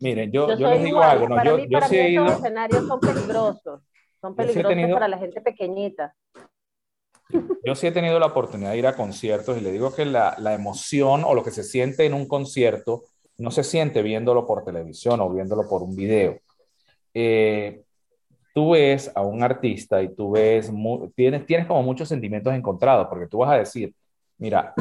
[0.00, 1.28] Miren, yo, yo, les digo algo.
[1.28, 3.80] para mí, para mí estos escenarios son peligrosos.
[4.20, 6.14] Son peligrosos para la gente pequeñita.
[7.64, 10.34] Yo sí he tenido la oportunidad de ir a conciertos y le digo que la,
[10.38, 13.04] la, emoción o lo que se siente en un concierto
[13.38, 16.38] no se siente viéndolo por televisión o viéndolo por un video.
[17.14, 17.82] Eh,
[18.54, 20.70] tú ves a un artista y tú ves,
[21.14, 23.94] tienes, tienes como muchos sentimientos encontrados porque tú vas a decir,
[24.40, 24.74] mira,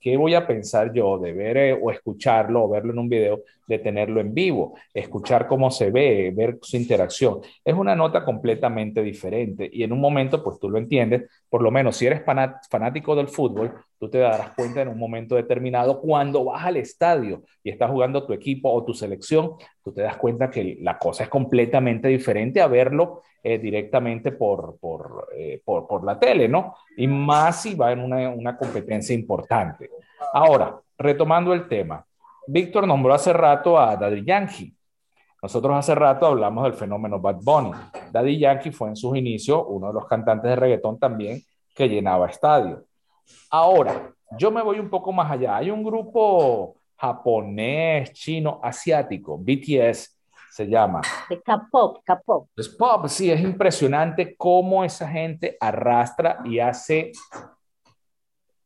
[0.00, 3.42] ¿qué voy a pensar yo de ver eh, o escucharlo o verlo en un video,
[3.66, 7.40] de tenerlo en vivo, escuchar cómo se ve, ver su interacción?
[7.64, 11.70] Es una nota completamente diferente y en un momento, pues tú lo entiendes, por lo
[11.70, 16.44] menos si eres fanático del fútbol, tú te darás cuenta en un momento determinado cuando
[16.44, 19.52] vas al estadio y estás jugando tu equipo o tu selección,
[19.82, 24.78] tú te das cuenta que la cosa es completamente diferente a verlo eh, directamente por,
[25.36, 26.74] eh, por, por, la tele, ¿no?
[26.96, 29.90] Y más si va en una, una competencia importante.
[30.32, 32.04] Ahora, retomando el tema,
[32.46, 34.74] Víctor nombró hace rato a Daddy Yankee.
[35.42, 37.70] Nosotros hace rato hablamos del fenómeno Bad Bunny.
[38.10, 41.42] Daddy Yankee fue en sus inicios uno de los cantantes de reggaetón también
[41.74, 42.80] que llenaba estadios.
[43.50, 45.56] Ahora, yo me voy un poco más allá.
[45.56, 50.10] Hay un grupo japonés, chino, asiático, BTS
[50.50, 51.00] se llama.
[51.28, 52.48] De K-pop, K-pop.
[52.56, 57.10] Es pop, sí, es impresionante cómo esa gente arrastra y hace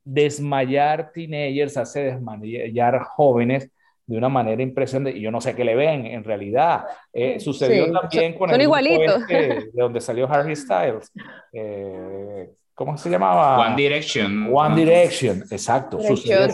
[0.05, 3.71] desmayar teenagers, hace desmayar jóvenes
[4.07, 5.19] de una manera impresionante.
[5.19, 6.85] Y yo no sé qué le ven en realidad.
[7.13, 9.21] Eh, sucedió Sí, también con son el igualitos.
[9.23, 11.13] este de donde salió Harry Styles.
[11.53, 13.59] Eh, ¿Cómo se llamaba?
[13.59, 14.55] One Direction.
[14.55, 15.97] One Direction, exacto.
[15.99, 16.49] Direction,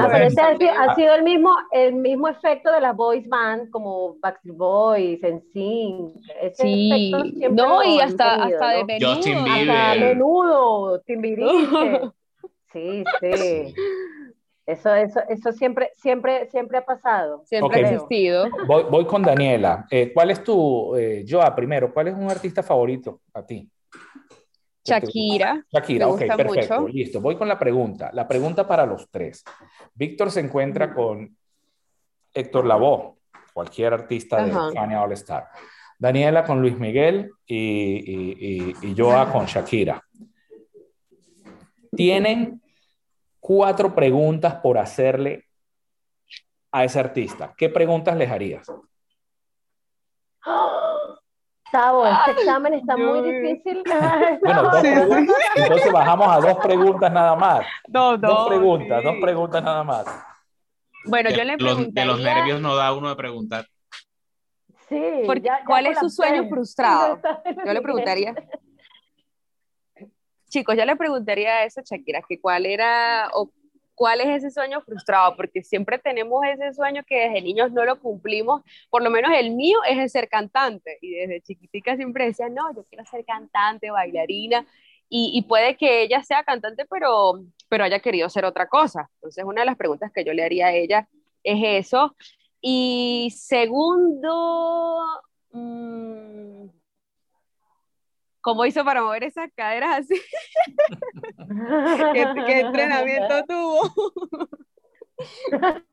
[0.00, 3.28] Ah, pero ese ha, sido- ha sido el mismo, el mismo efecto de las boys
[3.28, 6.10] band, como Backstreet Boys, NSYNC.
[6.42, 8.86] Ese Sí, no, y hasta, tenido, hasta de ¿no?
[8.86, 9.14] menudo.
[9.14, 10.00] Justin Hasta Bieber.
[10.08, 12.00] menudo, Timbiriche.
[12.72, 13.74] Sí, sí.
[14.66, 17.42] Eso, eso, eso siempre, siempre, siempre ha pasado.
[17.44, 18.48] Siempre ha existido.
[18.66, 19.86] Voy, voy con Daniela.
[19.88, 23.68] Eh, ¿Cuál es tu, eh, Joa, primero, cuál es un artista favorito a ti?
[24.84, 25.64] Shakira.
[25.70, 26.92] Shakira, Me ok, gusta perfecto, mucho.
[26.92, 27.20] listo.
[27.20, 28.10] Voy con la pregunta.
[28.12, 29.44] La pregunta para los tres.
[29.94, 31.36] Víctor se encuentra con
[32.32, 33.16] Héctor Lavoe,
[33.52, 34.52] cualquier artista de.
[34.52, 35.48] Fania All Star.
[35.98, 40.02] Daniela con Luis Miguel y, y, y, y Joa con Shakira.
[41.94, 42.62] Tienen
[43.38, 45.44] cuatro preguntas por hacerle
[46.72, 47.52] a ese artista.
[47.56, 48.66] ¿Qué preguntas les harías?
[51.72, 53.82] Tavo, este examen está muy difícil.
[54.42, 54.94] Bueno, dos Sí, sí.
[54.94, 55.36] preguntas.
[55.56, 57.66] Entonces bajamos a dos preguntas nada más.
[57.88, 59.04] No, Dos preguntas, sí.
[59.06, 60.06] dos preguntas nada más.
[61.06, 63.66] Bueno, yo De le los, de preguntaría los nervios no da uno de preguntar.
[64.88, 67.20] Sí, Porque, ya- ya ¿cuál es su sueño frustrado?
[67.64, 68.34] Yo le preguntaría.
[70.48, 73.52] Chicos, yo le preguntaría a esa Shakira que cuál era o
[74.00, 78.00] cuál es ese sueño frustrado, porque siempre tenemos ese sueño que desde niños no lo
[78.00, 78.62] cumplimos.
[78.88, 82.74] Por lo menos el mío es el ser cantante y desde chiquitica siempre decía, no,
[82.74, 84.66] yo quiero ser cantante, bailarina.
[85.10, 89.10] Y, y puede que ella sea cantante, pero, pero haya querido ser otra cosa.
[89.16, 91.06] Entonces, una de las preguntas que yo le haría a ella
[91.44, 92.16] es eso.
[92.62, 95.04] Y segundo,
[95.52, 96.68] mm,
[98.40, 100.20] ¿cómo hizo para mover esas caderas así?
[102.12, 103.82] ¿Qué, qué entrenamiento tuvo?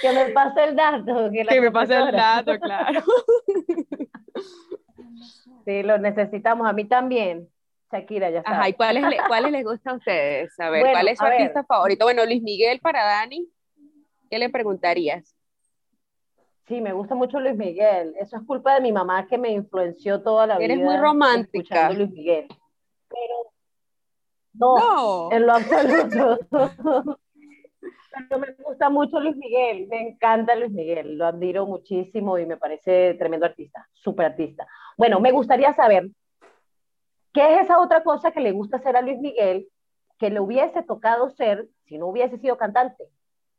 [0.00, 1.30] Que me pase el dato.
[1.48, 3.02] Que, me pase el dato, claro.
[5.64, 6.66] Sí, lo necesitamos.
[6.68, 7.48] A mí también.
[7.92, 8.76] Shakira, ya Ajá, ¿y sabes.
[8.76, 10.58] cuáles, le- cuáles les gusta a ustedes?
[10.58, 11.32] A ver, Bueno, ¿cuál es su ver.
[11.34, 12.04] artista favorito?
[12.04, 13.48] Bueno, Luis Miguel para Dani,
[14.30, 15.35] ¿qué le preguntarías?
[16.66, 18.14] Sí, me gusta mucho Luis Miguel.
[18.18, 20.72] Eso es culpa de mi mamá que me influenció toda la vida.
[20.72, 21.58] Eres muy romántica.
[21.58, 22.48] escuchando Luis Miguel.
[23.08, 23.52] Pero
[24.54, 25.32] no, No.
[25.32, 27.18] en lo absoluto.
[28.28, 32.56] Pero me gusta mucho Luis Miguel, me encanta Luis Miguel, lo admiro muchísimo y me
[32.56, 34.66] parece tremendo artista, súper artista.
[34.96, 36.08] Bueno, me gustaría saber
[37.34, 39.68] qué es esa otra cosa que le gusta hacer a Luis Miguel
[40.18, 43.04] que le hubiese tocado ser si no hubiese sido cantante.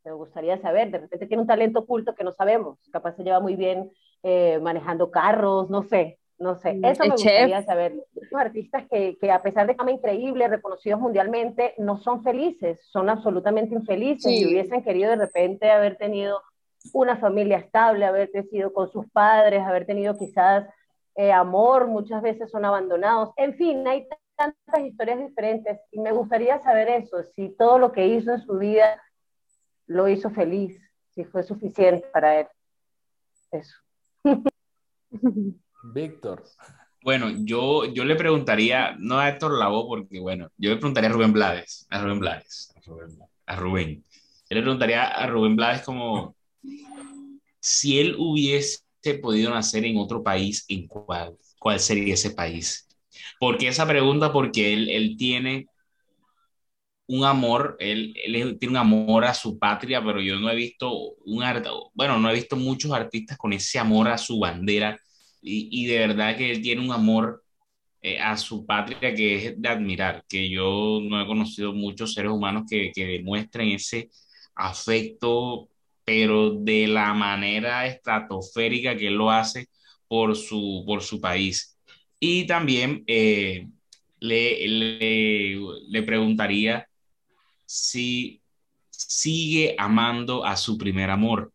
[0.04, 3.40] Me gustaría saber, de repente tiene un talento oculto que no sabemos, capaz se lleva
[3.40, 3.90] muy bien
[4.22, 6.74] eh, manejando carros, no sé, no sé.
[6.74, 7.32] Mm, Eso el me chef.
[7.32, 7.94] gustaría saber.
[8.14, 13.10] Los artistas que, que a pesar de fama increíble, reconocidos mundialmente, no son felices, son
[13.10, 14.40] absolutamente infelices Sí.
[14.42, 16.40] y hubiesen querido de repente haber tenido
[16.92, 20.64] una familia estable, haber crecido con sus padres, haber tenido quizás
[21.16, 23.30] eh, amor, muchas veces son abandonados.
[23.36, 24.06] En fin, hay
[24.36, 28.56] tantas historias diferentes y me gustaría saber eso, si todo lo que hizo en su
[28.58, 29.02] vida
[29.88, 30.80] lo hizo feliz,
[31.14, 32.46] si fue suficiente para él.
[33.50, 33.74] Eso.
[35.82, 36.44] Víctor.
[37.02, 41.12] Bueno, yo, yo le preguntaría, no a Héctor Lavoe, porque bueno, yo le preguntaría a
[41.12, 44.04] Rubén Blades, a Rubén Blades, a Rubén, a Rubén.
[44.50, 46.36] Yo le preguntaría a Rubén Blades como
[47.60, 48.82] si él hubiese
[49.22, 51.36] podido nacer en otro país, ¿en cuál?
[51.58, 52.86] ¿Cuál sería ese país?
[53.40, 55.68] Porque esa pregunta, porque él, él tiene
[57.08, 60.92] un amor, él, él tiene un amor a su patria, pero yo no he visto
[61.24, 61.42] un
[61.94, 64.98] bueno, no he visto muchos artistas con ese amor a su bandera
[65.42, 67.42] y, y de verdad que él tiene un amor
[68.02, 72.30] eh, a su patria que es de admirar, que yo no he conocido muchos seres
[72.32, 74.10] humanos que, que demuestren ese
[74.54, 75.68] afecto,
[76.04, 79.68] pero de la manera estratosférica que él lo hace
[80.08, 81.78] por su, por su país.
[82.20, 83.66] Y también eh,
[84.20, 85.56] le, le,
[85.88, 86.87] le preguntaría
[87.68, 88.42] si
[88.90, 91.52] sigue amando a su primer amor,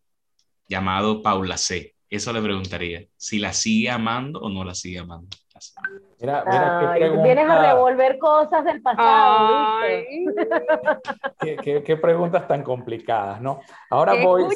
[0.70, 1.96] llamado Paula C.
[2.10, 5.36] Eso le preguntaría, si la sigue amando o no la sigue amando.
[6.20, 9.50] Mira, mira qué Ay, pregunta, vienes a revolver cosas del pasado,
[9.82, 10.06] Ay,
[11.40, 13.62] qué, qué- qué preguntas tan complicadas, ¿no?
[13.90, 14.56] Ahora Qué voy,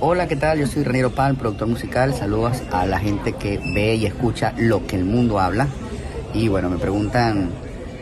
[0.00, 0.58] Hola, ¿qué tal?
[0.58, 2.14] Yo soy Reniero Pan, productor musical.
[2.14, 5.66] Saludos a la gente que ve y escucha lo que el mundo habla.
[6.34, 7.50] Y bueno, me preguntan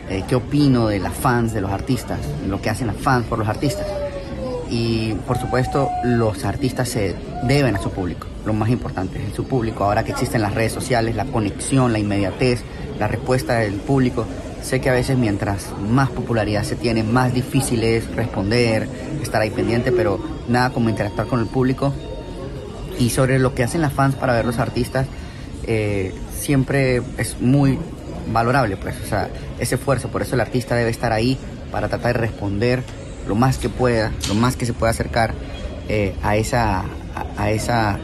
[0.09, 3.39] eh, qué opino de las fans de los artistas, lo que hacen las fans por
[3.39, 3.87] los artistas.
[4.69, 8.27] Y por supuesto, los artistas se deben a su público.
[8.45, 9.83] Lo más importante es su público.
[9.83, 12.63] Ahora que existen las redes sociales, la conexión, la inmediatez,
[12.99, 14.25] la respuesta del público.
[14.61, 18.87] Sé que a veces mientras más popularidad se tiene, más difícil es responder,
[19.21, 21.93] estar ahí pendiente, pero nada como interactuar con el público.
[22.97, 25.07] Y sobre lo que hacen las fans para ver los artistas,
[25.65, 27.77] eh, siempre es muy
[28.31, 31.37] valorable, pues, o sea, ese esfuerzo, por eso el artista debe estar ahí
[31.71, 32.83] para tratar de responder
[33.27, 35.33] lo más que pueda, lo más que se pueda acercar
[35.89, 36.83] eh, a esa,
[37.37, 37.99] a, esa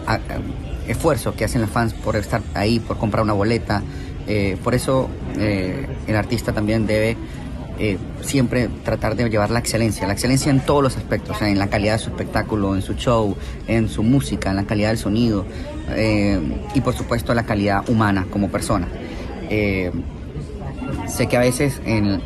[0.88, 3.84] esfuerzo que hacen los fans por estar ahí, por comprar una boleta.
[4.28, 7.18] Eh, por eso el artista también debe
[7.82, 11.68] eh, siempre tratar de llevar la excelencia, la excelencia en todos los aspectos, en la
[11.68, 13.38] calidad de su espectáculo, en su show,
[13.70, 15.46] en su música, en la calidad del sonido
[15.92, 16.38] eh,
[16.76, 18.90] y por supuesto la calidad humana como persona.
[19.50, 19.91] Eh,
[21.08, 22.22] sé que a veces en,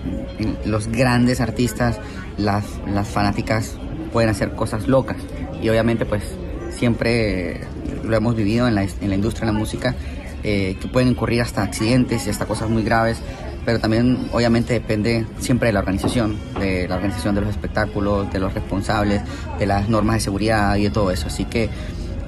[0.65, 1.99] los grandes artistas
[2.37, 3.77] las, las, fanáticas
[4.11, 5.17] pueden hacer cosas locas
[5.61, 6.23] y obviamente pues
[6.71, 7.61] siempre
[8.03, 9.95] lo hemos vivido en la, en la industria de la música
[10.41, 13.21] que pueden ocurrir hasta accidentes y hasta cosas muy graves
[13.65, 18.39] pero también obviamente depende siempre de la organización, de la organización de los espectáculos, de
[18.39, 19.21] los responsables,
[19.57, 21.27] de las normas de seguridad y de todo eso.
[21.27, 21.69] Así que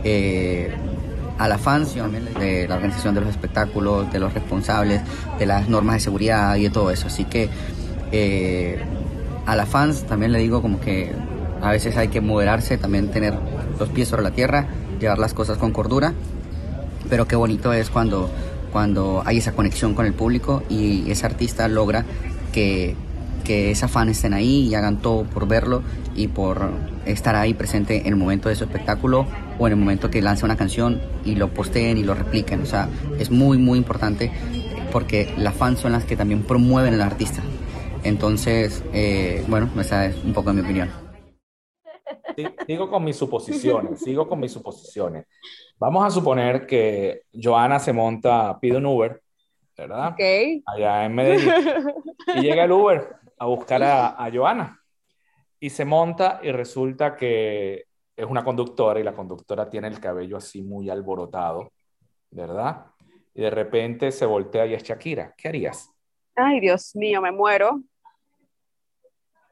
[0.03, 0.73] eh,
[1.37, 5.01] a la fans, de la organización de los espectáculos, de los responsables,
[5.37, 7.07] de las normas de seguridad y de todo eso.
[7.07, 7.49] Así que
[8.11, 8.79] eh,
[9.45, 11.11] a la fans también le digo como que
[11.61, 13.33] a veces hay que moderarse, también tener
[13.79, 14.67] los pies sobre la tierra,
[14.99, 16.13] llevar las cosas con cordura,
[17.09, 18.29] pero qué bonito es cuando
[18.75, 22.03] cuando hay esa conexión con el público y ese artista logra
[22.51, 22.93] que,
[23.45, 25.81] que esa fan estén ahí y hagan todo por verlo
[26.13, 26.71] y por
[27.05, 29.27] estar ahí presente en el momento de su espectáculo
[29.57, 32.61] o en el momento que lanza una canción y lo posteen y lo repliquen.
[32.61, 32.89] O sea,
[33.19, 34.31] es muy, muy importante
[34.91, 37.41] porque las fans son las que también promueven al artista.
[38.03, 40.89] Entonces, eh, bueno, esa es un poco mi opinión.
[42.67, 45.25] Sigo con mis suposiciones, sigo con mis suposiciones.
[45.77, 49.21] Vamos a suponer que Joana se monta, pide un Uber,
[49.77, 50.09] ¿verdad?
[50.09, 50.63] Ok.
[50.65, 51.51] Allá en Medellín.
[52.35, 54.79] Y llega el Uber a buscar a, a Joana.
[55.59, 57.85] Y se monta y resulta que
[58.15, 61.71] es una conductora y la conductora tiene el cabello así muy alborotado,
[62.31, 62.85] ¿verdad?
[63.33, 65.33] Y de repente se voltea y es Shakira.
[65.35, 65.89] ¿Qué harías?
[66.35, 67.81] Ay, Dios mío, me muero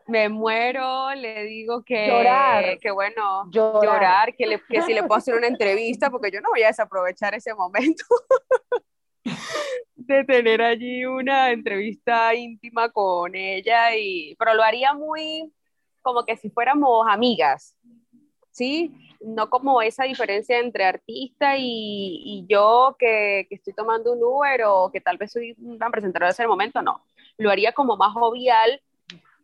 [0.08, 2.78] me muero, le digo que, llorar.
[2.80, 6.50] que bueno, llorar, que, le, que, si le puedo hacer una entrevista, porque yo no
[6.50, 8.04] voy a desaprovechar ese momento
[9.96, 15.54] de tener allí una entrevista íntima con ella, y, pero lo haría muy
[16.02, 17.78] como que si fuéramos amigas,
[18.54, 18.94] ¿sí?
[19.20, 24.62] No como esa diferencia entre artista y, y yo que, que, estoy tomando un Uber
[24.68, 27.04] o que tal vez soy una presentadora de ese momento, no.
[27.38, 28.82] Lo haría como más jovial,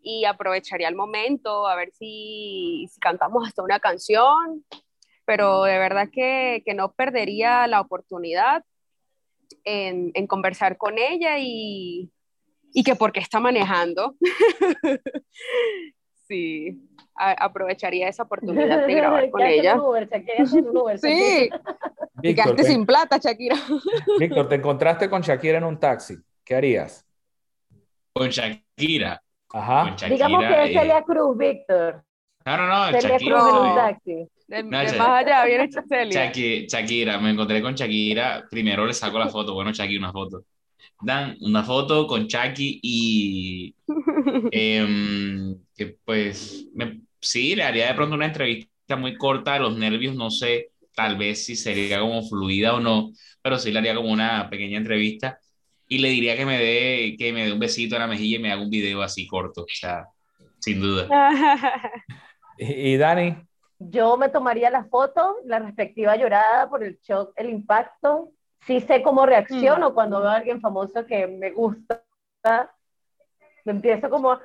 [0.02, 4.66] y aprovecharía el momento a ver si, si cantamos hasta una canción,
[5.26, 8.64] pero de verdad que, que no perdería la oportunidad
[9.64, 12.12] en, en conversar con ella y,
[12.74, 14.16] y que porque está manejando.
[16.28, 16.80] sí,
[17.20, 19.78] aprovecharía esa oportunidad de grabar con ella.
[21.02, 21.50] sí,
[22.16, 23.56] Víctor, sin plata, Shakira.
[24.20, 26.16] Víctor, te encontraste con Shakira en un taxi.
[26.44, 27.06] ¿Qué harías?
[28.14, 29.22] Con Shakira.
[29.52, 29.96] Ajá.
[30.08, 32.04] Digamos que es Celia Cruz, Víctor.
[32.46, 33.40] No, no, no, Celia Shakira.
[33.40, 34.28] Cruz en un taxi.
[34.48, 36.32] De, no, de más allá viene Celia.
[36.68, 38.46] Shakira, me encontré con Shakira.
[38.50, 39.54] Primero le saco la foto.
[39.54, 40.44] Bueno, Shakira, una foto.
[41.02, 43.76] Dan una foto con Shaki y.
[44.52, 46.68] eh, que pues.
[46.74, 50.16] Me, sí, le haría de pronto una entrevista muy corta de los nervios.
[50.16, 53.12] No sé, tal vez si sería como fluida o no,
[53.42, 55.40] pero sí le haría como una pequeña entrevista
[55.88, 58.42] y le diría que me dé que me dé un besito en la mejilla y
[58.42, 60.08] me haga un video así corto, o sea,
[60.60, 61.08] sin duda.
[62.58, 63.36] ¿Y, Dani?
[63.80, 68.32] Yo me tomaría la foto, la respectiva llorada por el shock, el impacto.
[68.68, 69.94] Sí sé cómo reacciono mm.
[69.94, 72.04] cuando veo a alguien famoso que me gusta.
[73.64, 74.42] Me empiezo como, ¡ah!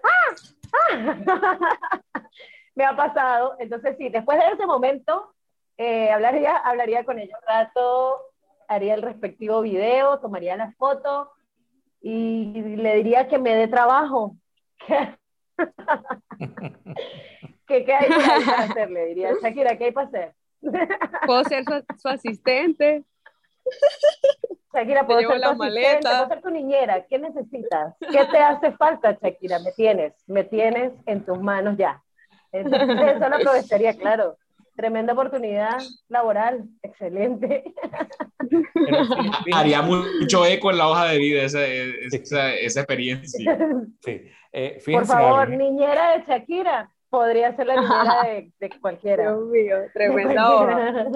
[0.73, 2.23] ¡ah!
[2.75, 3.57] me ha pasado.
[3.59, 5.35] Entonces, sí, después de ese momento,
[5.77, 8.21] eh, hablaría, hablaría con ella un rato,
[8.69, 11.33] haría el respectivo video, tomaría la foto
[12.01, 14.37] y le diría que me dé trabajo.
[17.67, 18.91] ¿Qué, qué hay para hacer?
[18.91, 20.35] Le diría, Shakira, ¿qué hay para hacer?
[21.27, 23.05] Puedo ser su, asistente.
[24.75, 27.07] Shakira, ser puedo ser tu niñera.
[27.07, 27.95] ¿Qué necesitas?
[27.99, 29.59] ¿Qué te hace falta, Shakira?
[29.61, 32.03] Me tienes, me tienes en tus manos ya.
[32.55, 34.37] Entonces, eso lo aprovecharía, claro.
[34.77, 35.79] tremenda oportunidad
[36.09, 37.65] laboral, excelente.
[39.53, 43.59] Haría mucho eco en la hoja de vida esa, esa, esa experiencia.
[44.05, 44.23] Sí.
[44.53, 49.33] Eh, Por favor, niñera de Shakira, podría ser la niñera de, de cualquiera.
[49.33, 51.07] Dios mío, tremenda hoja.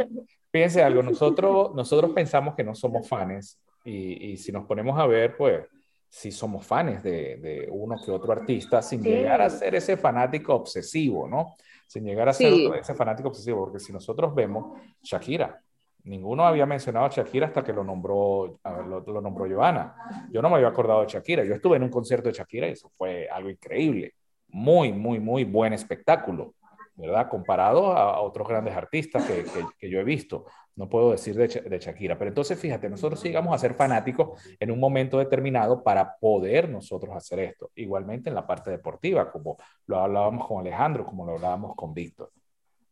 [0.51, 5.07] Fíjense algo, nosotros, nosotros pensamos que no somos fans y, y si nos ponemos a
[5.07, 5.65] ver, pues
[6.09, 9.09] sí somos fans de, de uno que otro artista sin Sí.
[9.11, 11.55] llegar a ser ese fanático obsesivo, ¿no?
[11.87, 12.71] Sin llegar a ser Sí.
[12.79, 15.61] ese fanático obsesivo, porque si nosotros vemos Shakira,
[16.05, 19.95] ninguno había mencionado a Shakira hasta que lo nombró, lo, lo nombró Joana.
[20.31, 22.73] Yo no me había acordado de Shakira, yo estuve en un concierto de Shakira y
[22.73, 24.15] eso fue algo increíble,
[24.49, 26.55] muy, muy, muy buen espectáculo.
[26.99, 27.29] ¿Verdad?
[27.29, 30.47] Comparado a, otros grandes artistas que, que, que, yo he visto.
[30.75, 34.71] No puedo decir de, de, Shakira, pero entonces fíjate, nosotros sigamos a ser fanáticos en
[34.73, 37.71] un momento determinado para poder nosotros hacer esto.
[37.77, 42.33] Igualmente en la parte deportiva, como lo hablábamos con Alejandro, como lo hablábamos con Víctor.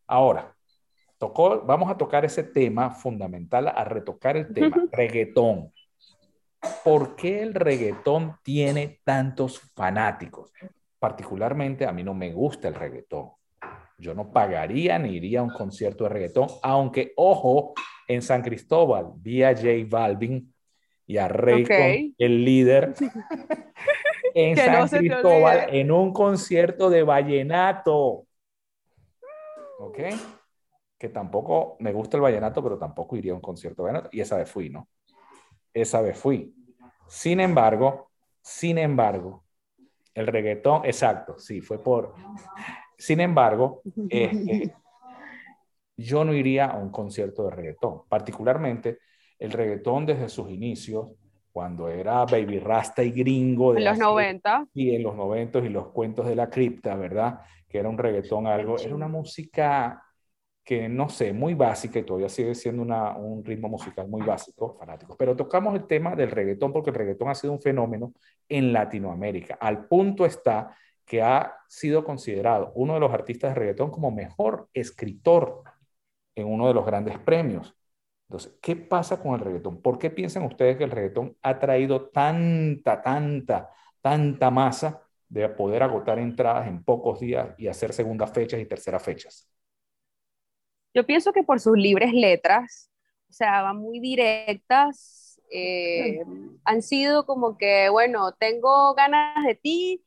[0.07, 0.55] Ahora,
[1.17, 5.73] tocó, vamos a tocar ese tema fundamental, a retocar el tema, reggaetón.
[6.83, 10.51] ¿Por qué el reggaetón tiene tantos fanáticos?
[10.97, 13.31] Particularmente a mí no me gusta el reggaetón.
[13.97, 17.73] Yo no pagaría ni iría a un concierto de reggaetón, aunque, ojo,
[18.07, 20.53] en San Cristóbal vi a J Balvin
[21.07, 22.15] y a Raycon, okay.
[22.17, 22.93] el líder,
[24.35, 28.25] en que San no Cristóbal, en un concierto de vallenato.
[29.79, 29.99] ¿Ok?
[30.97, 34.09] Que tampoco me gusta el vallenato, pero tampoco iría a un concierto de vallenato.
[34.11, 34.87] Y esa vez fui, ¿no?
[35.73, 36.53] Esa vez fui.
[37.07, 39.43] Sin embargo, sin embargo,
[40.13, 42.15] el reggaetón, exacto, sí, fue por
[42.97, 44.73] sin embargo, este,
[45.97, 48.99] yo no iría a un concierto de reggaetón, particularmente
[49.39, 51.11] el reggaetón desde sus inicios,
[51.51, 53.73] cuando era Baby Rasta y gringo.
[53.73, 54.67] De en los 90.
[54.73, 57.39] Y en los 90 y los cuentos de la cripta, ¿verdad?
[57.67, 60.03] Que era un reggaetón algo, era una música
[60.63, 64.75] que no sé, muy básica y todavía sigue siendo una, un ritmo musical muy básico,
[64.77, 65.15] fanáticos.
[65.17, 68.13] Pero tocamos el tema del reggaetón porque el reggaetón ha sido un fenómeno
[68.49, 69.57] en Latinoamérica.
[69.61, 70.75] Al punto está
[71.07, 75.63] que ha sido considerado uno de los artistas de reggaetón como mejor escritor
[76.35, 77.73] en uno de los grandes premios.
[78.27, 79.81] Entonces, ¿qué pasa con el reggaetón?
[79.81, 83.69] ¿Por qué piensan ustedes que el reggaetón ha traído tanta, tanta,
[84.01, 89.01] tanta masa de poder agotar entradas en pocos días y hacer segundas fechas y terceras
[89.01, 89.49] fechas?
[90.93, 92.91] Yo pienso que por sus libres letras,
[93.29, 96.21] o sea, van muy directas, eh,
[96.65, 100.03] han sido como que, bueno, tengo ganas de ti,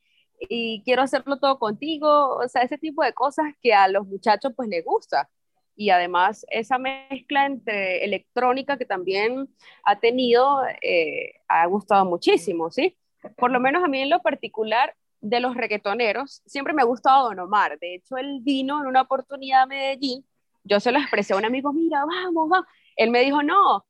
[0.48, 4.52] y quiero hacerlo todo contigo, o sea, ese tipo de cosas que a los muchachos
[4.56, 5.28] pues les gusta.
[5.76, 9.48] Y además esa mezcla entre electrónica que también
[9.84, 12.96] ha tenido, eh, ha gustado muchísimo, ¿sí?
[13.36, 17.28] Por lo menos a mí en lo particular de los reggaetoneros, siempre me ha gustado
[17.28, 17.78] Don Omar.
[17.78, 20.24] De hecho, él vino en una oportunidad a Medellín,
[20.64, 22.66] yo se lo expresé a un amigo, mira, vamos, vamos.
[22.96, 23.86] Él me dijo, no,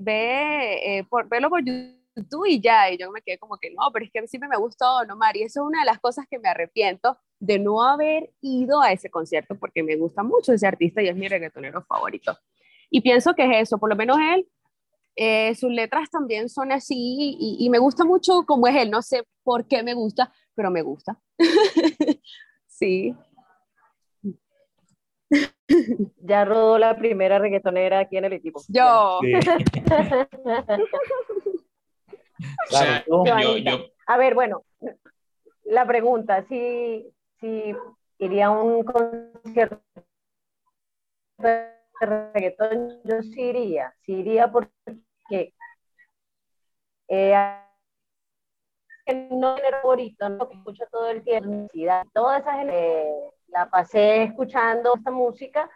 [0.00, 3.70] ve, eh, por, velo por YouTube tú y ya, y yo me quedé como que
[3.70, 5.86] no, pero es que siempre me ha gustado Don Omar y eso es una de
[5.86, 10.22] las cosas que me arrepiento de no haber ido a ese concierto porque me gusta
[10.22, 12.36] mucho ese artista y es mi reggaetonero favorito.
[12.90, 14.48] Y pienso que es eso, por lo menos él,
[15.16, 19.02] eh, sus letras también son así y, y, me gusta mucho como es él, no
[19.02, 21.18] sé por qué me gusta, pero me gusta.
[22.68, 23.14] sí.
[26.22, 28.60] Ya rodó la primera reggaetonera aquí en el equipo.
[28.68, 29.20] Yo.
[29.22, 29.32] Sí.
[32.38, 34.64] O sea, yo, yo, A ver, bueno,
[35.64, 37.06] la pregunta, si,
[37.40, 37.74] si
[38.18, 39.82] iría a un concierto
[41.38, 45.54] de reggaetón, yo sí iría, sí iría porque
[47.08, 47.34] eh,
[49.30, 51.68] no es favorito, no que escucho todo el tiempo,
[52.12, 55.70] toda esa gente, la pasé escuchando esta música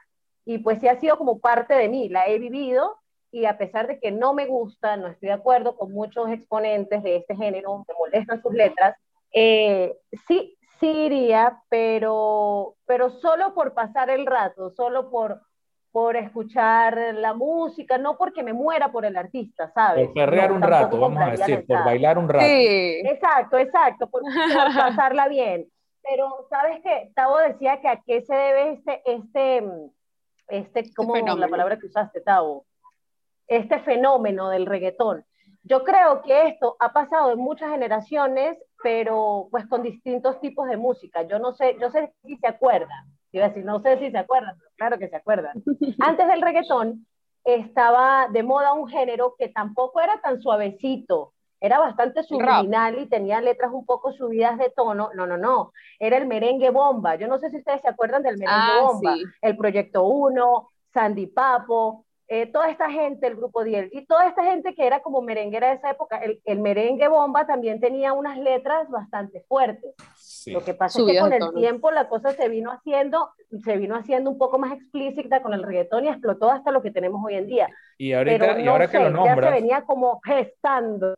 [0.44, 3.01] y pues sí ha sido como parte de mí, la he vivido
[3.32, 7.02] y a pesar de que no me gusta, no estoy de acuerdo con muchos exponentes
[7.02, 8.94] de este género, me molestan sus letras,
[9.32, 9.96] eh,
[10.28, 15.40] sí, sí iría, pero, pero solo por pasar el rato, solo por,
[15.90, 20.04] por escuchar la música, no porque me muera por el artista, ¿sabes?
[20.06, 22.44] Por perrear no, un rato, vamos a decir, por bailar un rato.
[22.44, 23.00] Sí.
[23.04, 24.30] Exacto, exacto, por, por
[24.76, 25.66] pasarla bien.
[26.02, 27.12] Pero, ¿sabes qué?
[27.14, 29.64] Tavo decía que a qué se debe este, este,
[30.48, 31.36] este, ¿cómo Fenómeno.
[31.38, 32.66] la palabra que usaste, Tavo?
[33.56, 35.24] Este fenómeno del reggaetón.
[35.64, 40.76] Yo creo que esto ha pasado en muchas generaciones, pero pues con distintos tipos de
[40.76, 41.22] música.
[41.22, 43.06] Yo no sé, yo sé si se acuerdan.
[43.30, 45.62] Iba a decir, no sé si se acuerdan, pero claro que se acuerdan.
[46.00, 47.06] Antes del reggaetón
[47.44, 53.40] estaba de moda un género que tampoco era tan suavecito, era bastante subliminal y tenía
[53.40, 55.10] letras un poco subidas de tono.
[55.14, 55.72] No, no, no.
[56.00, 57.14] Era el merengue bomba.
[57.14, 59.14] Yo no sé si ustedes se acuerdan del merengue Ah, bomba.
[59.14, 59.22] sí.
[59.40, 62.04] El Proyecto 1, Sandy Papo,
[62.34, 65.68] eh, toda esta gente, el grupo 10, y toda esta gente que era como merenguera
[65.68, 66.16] de esa época.
[66.16, 69.94] El, el merengue bomba también tenía unas letras bastante fuertes.
[70.16, 70.50] Sí.
[70.50, 73.96] Lo que pasa es que con el tiempo la cosa se vino haciendo, se vino
[73.96, 77.34] haciendo un poco más explícita con el reggaetón y explotó hasta lo que tenemos hoy
[77.34, 77.68] en día.
[77.98, 81.14] Y ahorita, Pero y no ahora que sé, lo ya se nombras, venía como gestando.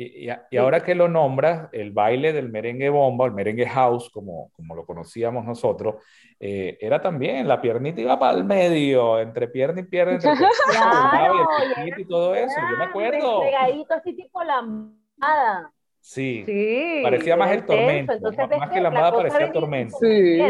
[0.00, 4.08] Y, y- y ahora que lo nombras, el baile del merengue bomba, el merengue house,
[4.10, 5.96] como, como lo conocíamos nosotros,
[6.40, 10.38] eh, era también, la piernita iba para el medio, entre pierna y pierna, entre el
[10.70, 13.40] Claro, y el y todo eso, yo me acuerdo.
[13.42, 15.72] Pegadito así tipo lambada.
[16.00, 17.00] Sí, Sí.
[17.02, 19.96] parecía más el tormento, entonces más, que que la la moda cosa parecía venía tormento.
[20.00, 20.40] Sí.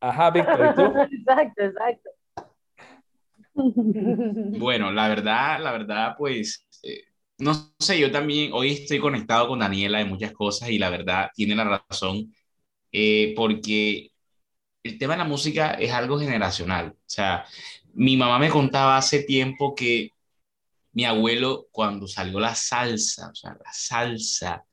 [0.00, 0.82] Ajá, Víctor, ¿y tú?
[1.12, 2.10] Exacto, exacto.
[3.54, 7.02] Bueno, la verdad, la verdad, pues, eh,
[7.38, 11.30] no sé, yo también hoy estoy conectado con Daniela de muchas cosas y la verdad
[11.34, 12.34] tiene la razón,
[12.92, 14.12] eh, porque
[14.82, 16.90] el tema de la música es algo generacional.
[16.96, 17.46] O sea,
[17.94, 20.10] mi mamá me contaba hace tiempo que
[20.92, 24.64] mi abuelo, cuando salió la salsa, o sea, la salsa,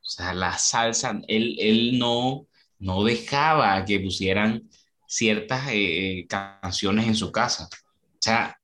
[0.00, 2.46] o sea, la salsa, él, él no,
[2.78, 4.68] no dejaba que pusieran
[5.06, 7.68] ciertas eh, eh, canciones en su casa.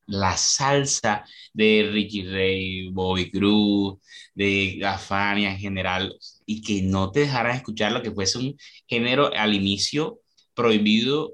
[0.06, 3.98] La salsa de Ricky Ray, Bobby Cruz,
[4.34, 8.56] de la Fania en general, y que no te dejaran escuchar lo que fuese un
[8.86, 10.20] género al inicio
[10.54, 11.32] prohibido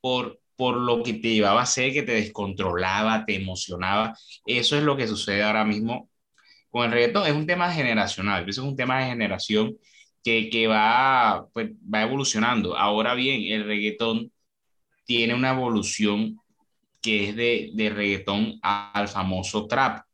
[0.00, 4.16] por, por lo que te llevaba a ser, que te descontrolaba, te emocionaba.
[4.46, 6.10] Eso es lo que sucede ahora mismo
[6.70, 7.26] con el reggaetón.
[7.26, 9.76] Es un tema generacional, eso es un tema de generación
[10.24, 12.76] que, que va, pues, va evolucionando.
[12.76, 14.32] Ahora bien, el reggaetón
[15.04, 16.39] tiene una evolución
[17.00, 20.04] que es de, de reggaetón al famoso trap.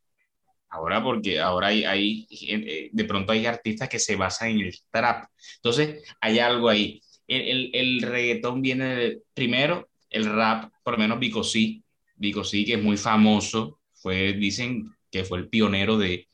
[0.69, 4.75] Ahora porque ahora hay, hay, eh, de pronto hay artistas que se basan en el
[4.91, 5.25] trap.
[5.55, 7.01] Entonces hay algo ahí.
[7.27, 11.83] El, el, el reggaetón viene de, primero, el rap, por lo menos Vico sí,
[12.15, 16.27] Vico sí, que es muy famoso, fue, dicen que fue el pionero de...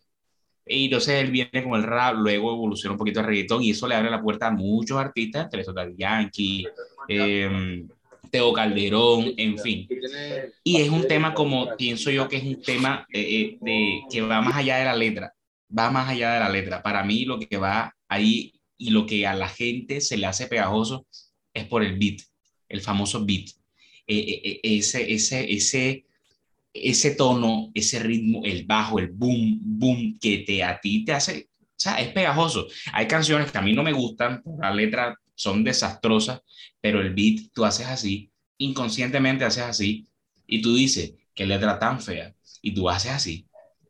[0.66, 3.88] Y entonces él viene con el rap, luego evoluciona un poquito el reggaetón y eso
[3.88, 6.66] le abre la puerta a muchos artistas, entre esos Daddy Yankee,
[7.10, 7.86] eh,
[8.34, 9.88] Teo Calderón, en fin.
[10.63, 14.21] Y es un tema como, pienso yo que es un tema eh, eh, de, que
[14.21, 15.36] va más allá de la letra,
[15.69, 16.81] va más allá de la letra.
[16.81, 20.47] Para mí lo que va ahí y lo que a la gente se le hace
[20.47, 21.05] pegajoso
[21.53, 22.21] es por el beat,
[22.69, 23.49] el famoso beat.
[24.07, 26.05] Eh, eh, eh, ese, ese, ese,
[26.73, 31.49] ese tono, ese ritmo, el bajo, el boom, boom, que te, a ti te hace,
[31.61, 32.65] o sea, es pegajoso.
[32.93, 36.41] Hay canciones que a mí no me gustan, la letra son desastrosas,
[36.81, 40.07] pero el beat tú haces así, inconscientemente haces así,
[40.47, 43.47] y tú dices, qué letra tan fea, y tú haces así.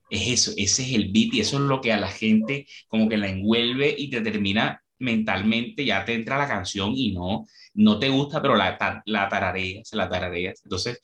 [0.10, 3.10] Es eso, ese es el beat y eso es lo que a la gente como
[3.10, 8.00] que la envuelve y te termina mentalmente, ya te entra la canción y no, no
[8.00, 10.62] te gusta, pero la, la tarareas, la tarareas.
[10.64, 11.02] Entonces,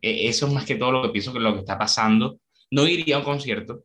[0.00, 2.40] eso es más que todo lo que pienso que lo que está pasando.
[2.70, 3.84] No iría a un concierto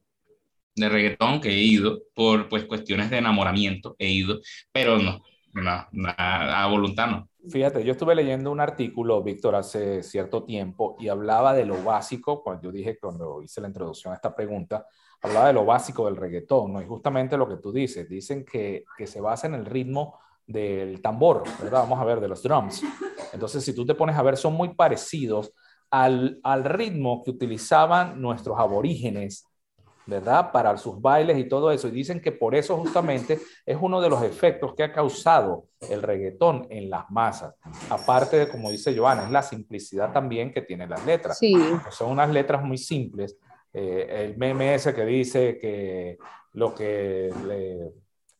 [0.75, 4.39] de reggaetón que he ido por pues cuestiones de enamoramiento, he ido,
[4.71, 5.23] pero no,
[5.53, 7.29] no, no a voluntad no.
[7.49, 12.43] Fíjate, yo estuve leyendo un artículo, Víctor, hace cierto tiempo y hablaba de lo básico,
[12.43, 14.85] cuando yo dije, cuando hice la introducción a esta pregunta,
[15.21, 16.81] hablaba de lo básico del reggaetón, ¿no?
[16.81, 21.01] Y justamente lo que tú dices, dicen que, que se basa en el ritmo del
[21.01, 21.81] tambor, ¿verdad?
[21.83, 22.83] Vamos a ver, de los drums.
[23.31, 25.53] Entonces, si tú te pones a ver, son muy parecidos
[25.89, 29.46] al, al ritmo que utilizaban nuestros aborígenes,
[30.07, 30.51] ¿verdad?
[30.51, 31.89] Para sus bailes y todo eso.
[31.89, 36.01] Y dicen que por eso justamente es uno de los efectos que ha causado el
[36.01, 37.53] reggaetón en las masas.
[37.89, 41.37] Aparte de, como dice Joana, es la simplicidad también que tienen las letras.
[41.37, 41.55] Sí.
[41.91, 43.37] Son unas letras muy simples.
[43.73, 46.17] Eh, el meme ese que dice que
[46.53, 47.91] lo que le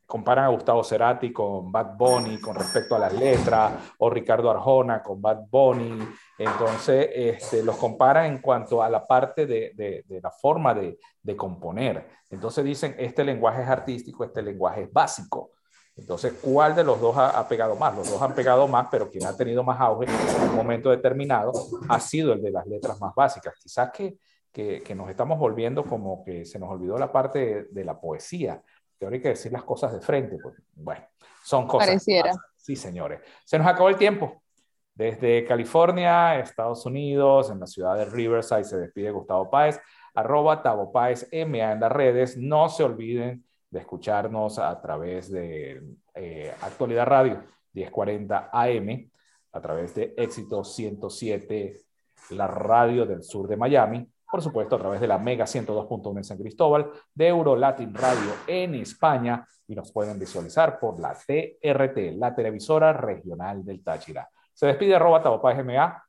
[0.06, 5.04] comparan a Gustavo Cerati con Bad Bunny con respecto a las letras, o Ricardo Arjona
[5.04, 6.00] con Bad Bunny.
[6.38, 11.00] Entonces, este, los comparan en cuanto a la parte de, de, de la forma de,
[11.22, 12.08] de, componer.
[12.30, 15.52] Entonces dicen, este lenguaje es artístico, este lenguaje es básico.
[15.96, 17.96] Entonces, ¿cuál de los dos ha, ha, pegado más?
[17.96, 21.52] Los dos han pegado más, pero quien ha tenido más auge en un momento determinado
[21.90, 23.56] ha sido el de las letras más básicas.
[23.60, 24.18] Quizás que,
[24.52, 28.00] que, que nos estamos volviendo como que se nos olvidó la parte de, de la
[28.00, 28.62] poesía,
[29.00, 30.38] que ahora hay que decir las cosas de frente.
[30.42, 31.04] Pues, bueno,
[31.44, 31.88] son cosas.
[31.88, 32.32] Pareciera.
[32.56, 33.22] Sí, señores.
[33.44, 34.44] Se nos acabó el tiempo.
[34.98, 39.80] Desde California, Estados Unidos, en la ciudad de Riverside, se despide Gustavo Páez,
[40.16, 42.36] arroba Tavo Páez MA en las redes.
[42.36, 45.84] No se olviden de escucharnos a través de
[46.16, 47.44] eh, Actualidad Radio
[47.74, 49.12] 1040 AM,
[49.52, 51.78] a través de Éxito 107,
[52.32, 56.24] la radio del sur de Miami, por supuesto, a través de la Mega 102.1 en
[56.24, 62.18] San Cristóbal, de Euro Latin Radio en España y nos pueden visualizar por la TRT,
[62.18, 64.28] la televisora regional del Táchira.
[64.58, 66.04] Se despide arroba GMA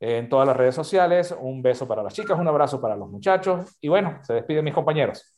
[0.00, 1.32] en todas las redes sociales.
[1.38, 4.74] Un beso para las chicas, un abrazo para los muchachos y bueno, se despiden mis
[4.74, 5.32] compañeros.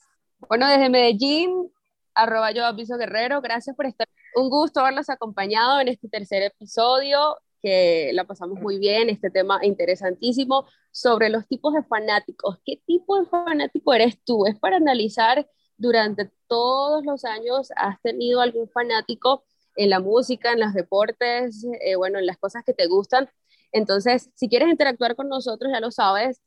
[0.48, 1.70] Bueno, desde Medellín,
[2.14, 4.08] arroba yo aviso guerrero, gracias por estar.
[4.34, 9.58] Un gusto haberlos acompañado en este tercer episodio que la pasamos muy bien, este tema
[9.60, 12.56] interesantísimo sobre los tipos de fanáticos.
[12.64, 14.46] ¿Qué tipo de fanático eres tú?
[14.46, 15.46] Es para analizar
[15.76, 19.44] durante todos los años, ¿has tenido algún fanático
[19.76, 23.28] en la música, en los deportes, eh, bueno, en las cosas que te gustan?
[23.72, 26.40] Entonces, si quieres interactuar con nosotros, ya lo sabes,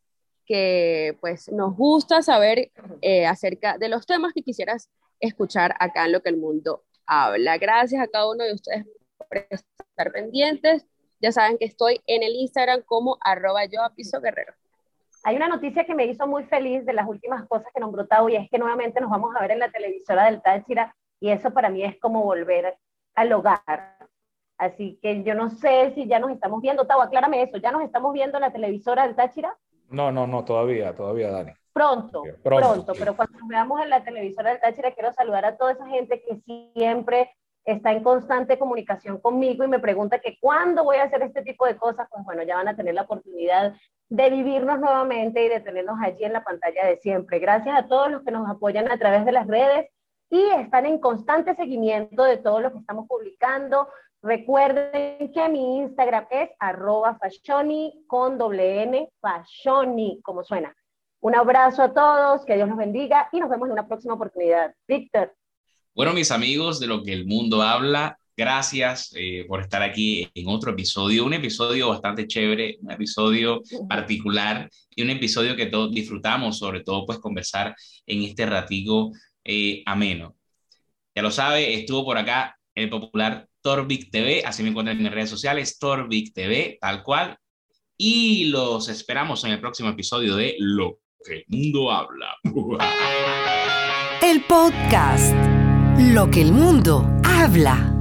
[0.46, 2.72] que pues nos gusta saber
[3.02, 7.58] eh, acerca de los temas que quisieras escuchar acá en lo que el mundo habla.
[7.58, 8.86] Gracias a cada uno de ustedes
[9.18, 10.88] por estar pendientes.
[11.22, 14.54] Ya saben que estoy en el Instagram como arroba yo a piso guerrero.
[15.24, 18.30] Hay una noticia que me hizo muy feliz de las últimas cosas que nombró Tau
[18.30, 21.52] y es que nuevamente nos vamos a ver en la televisora del Táchira y eso
[21.52, 22.78] para mí es como volver
[23.16, 23.98] al hogar.
[24.58, 26.86] Así que yo no sé si ya nos estamos viendo.
[26.86, 27.58] Tau, aclárame eso.
[27.58, 29.58] ¿Ya nos estamos viendo en la televisora del Táchira?
[29.90, 31.52] No, no, no, todavía, todavía, Dani.
[31.74, 35.88] Pronto, pronto, pero cuando veamos en la televisora del Táchira quiero saludar a toda esa
[35.88, 36.42] gente que
[36.74, 37.32] siempre
[37.64, 41.66] está en constante comunicación conmigo y me pregunta que cuándo voy a hacer este tipo
[41.66, 43.76] de cosas, pues bueno, ya van a tener la oportunidad
[44.10, 47.40] de vivirnos nuevamente y de tenernos allí en la pantalla de siempre.
[47.40, 49.90] Gracias a todos los que nos apoyan a través de las redes
[50.30, 53.88] y están en constante seguimiento de todo lo que estamos publicando.
[54.22, 60.76] Recuerden que mi Instagram es arroba fashioni con doble N, fashioni, como suena.
[61.22, 64.74] Un abrazo a todos, que Dios los bendiga y nos vemos en una próxima oportunidad.
[64.88, 65.34] Víctor.
[65.96, 70.48] Bueno, mis amigos de lo que el mundo habla, gracias eh, por estar aquí en
[70.48, 76.58] otro episodio, un episodio bastante chévere, un episodio particular y un episodio que todos disfrutamos,
[76.58, 77.76] sobre todo pues conversar
[78.06, 79.12] en este ratico
[79.44, 80.36] eh, ameno.
[81.16, 85.30] Ya lo sabe, estuvo por acá el popular Torvik TV, así me encuentran en redes
[85.30, 87.38] sociales, Torvik TV, tal cual,
[87.98, 92.36] y los esperamos en el próximo episodio de Lo que el mundo habla.
[94.22, 95.36] El podcast.
[96.14, 97.99] Lo que el mundo habla.